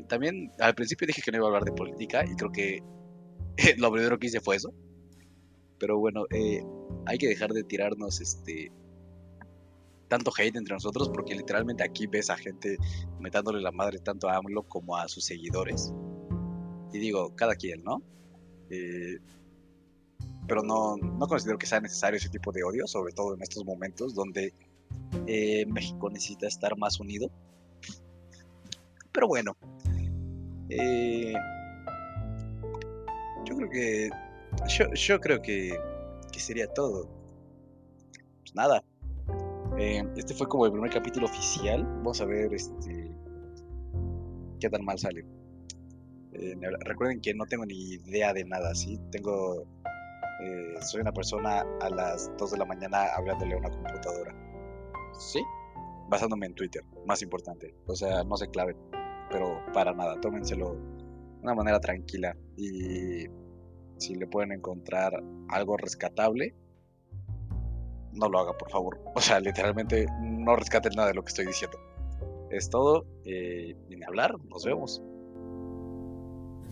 también 0.08 0.52
al 0.58 0.74
principio 0.74 1.06
dije 1.06 1.22
que 1.22 1.30
no 1.30 1.38
iba 1.38 1.46
a 1.46 1.48
hablar 1.48 1.64
de 1.64 1.72
política 1.72 2.24
y 2.24 2.34
creo 2.34 2.50
que 2.50 2.82
lo 3.78 3.92
primero 3.92 4.18
que 4.18 4.26
hice 4.26 4.40
fue 4.40 4.56
eso. 4.56 4.72
Pero 5.78 5.98
bueno, 5.98 6.26
eh, 6.30 6.62
hay 7.06 7.18
que 7.18 7.28
dejar 7.28 7.52
de 7.52 7.64
tirarnos 7.64 8.20
este 8.20 8.72
tanto 10.08 10.32
hate 10.36 10.56
entre 10.56 10.74
nosotros 10.74 11.08
porque 11.08 11.34
literalmente 11.34 11.84
aquí 11.84 12.08
ves 12.08 12.30
a 12.30 12.36
gente 12.36 12.76
metándole 13.20 13.60
la 13.60 13.70
madre 13.70 14.00
tanto 14.00 14.28
a 14.28 14.36
AMLO 14.36 14.64
como 14.64 14.96
a 14.96 15.08
sus 15.08 15.24
seguidores. 15.24 15.92
Y 16.92 16.98
digo, 16.98 17.34
cada 17.36 17.54
quien, 17.54 17.84
¿no? 17.84 18.02
Eh, 18.70 19.18
pero 20.46 20.62
no, 20.62 20.96
no 20.96 21.28
considero 21.28 21.58
que 21.58 21.66
sea 21.66 21.80
necesario 21.80 22.16
ese 22.16 22.28
tipo 22.28 22.52
de 22.52 22.64
odio, 22.64 22.86
sobre 22.86 23.12
todo 23.12 23.34
en 23.34 23.42
estos 23.42 23.64
momentos 23.64 24.14
donde 24.14 24.52
eh, 25.26 25.66
México 25.66 26.10
necesita 26.10 26.46
estar 26.46 26.76
más 26.76 26.98
unido. 27.00 27.30
Pero 29.12 29.28
bueno, 29.28 29.56
eh, 30.68 31.34
yo 33.44 33.56
creo 33.56 33.70
que 33.70 34.10
yo, 34.94 35.20
creo 35.20 35.42
que, 35.42 35.78
que 36.32 36.40
sería 36.40 36.66
todo. 36.72 37.08
Pues 38.40 38.54
nada, 38.54 38.82
este 40.16 40.34
fue 40.34 40.48
como 40.48 40.66
el 40.66 40.72
primer 40.72 40.90
capítulo 40.90 41.26
oficial. 41.26 41.84
Vamos 41.84 42.20
a 42.20 42.24
ver 42.24 42.52
este 42.54 43.10
qué 44.60 44.68
tan 44.68 44.84
mal 44.84 44.98
sale. 44.98 45.24
Eh, 46.32 46.54
recuerden 46.80 47.20
que 47.20 47.34
no 47.34 47.46
tengo 47.46 47.66
ni 47.66 47.94
idea 47.94 48.32
de 48.32 48.44
nada, 48.44 48.74
¿sí? 48.74 48.98
Tengo. 49.10 49.64
Eh, 50.42 50.74
soy 50.80 51.00
una 51.00 51.12
persona 51.12 51.64
a 51.80 51.90
las 51.90 52.30
2 52.38 52.52
de 52.52 52.58
la 52.58 52.64
mañana 52.64 53.06
hablándole 53.14 53.54
a 53.54 53.58
una 53.58 53.70
computadora. 53.70 54.34
¿Sí? 55.18 55.40
Basándome 56.08 56.46
en 56.46 56.54
Twitter, 56.54 56.82
más 57.06 57.22
importante. 57.22 57.74
O 57.86 57.94
sea, 57.94 58.24
no 58.24 58.36
se 58.36 58.48
claven, 58.48 58.76
pero 59.30 59.60
para 59.72 59.92
nada. 59.92 60.20
Tómenselo 60.20 60.74
de 60.74 61.42
una 61.42 61.54
manera 61.54 61.80
tranquila. 61.80 62.36
Y 62.56 63.26
si 63.98 64.14
le 64.14 64.26
pueden 64.26 64.52
encontrar 64.52 65.12
algo 65.48 65.76
rescatable, 65.76 66.54
no 68.12 68.28
lo 68.28 68.38
haga, 68.38 68.56
por 68.56 68.70
favor. 68.70 69.00
O 69.14 69.20
sea, 69.20 69.40
literalmente 69.40 70.06
no 70.20 70.56
rescaten 70.56 70.92
nada 70.96 71.08
de 71.08 71.14
lo 71.14 71.22
que 71.22 71.30
estoy 71.30 71.46
diciendo. 71.46 71.78
Es 72.50 72.70
todo. 72.70 73.04
Eh, 73.24 73.76
ni 73.88 74.02
hablar. 74.04 74.36
Nos 74.48 74.64
vemos. 74.64 75.02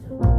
thank 0.09 0.23
you 0.23 0.38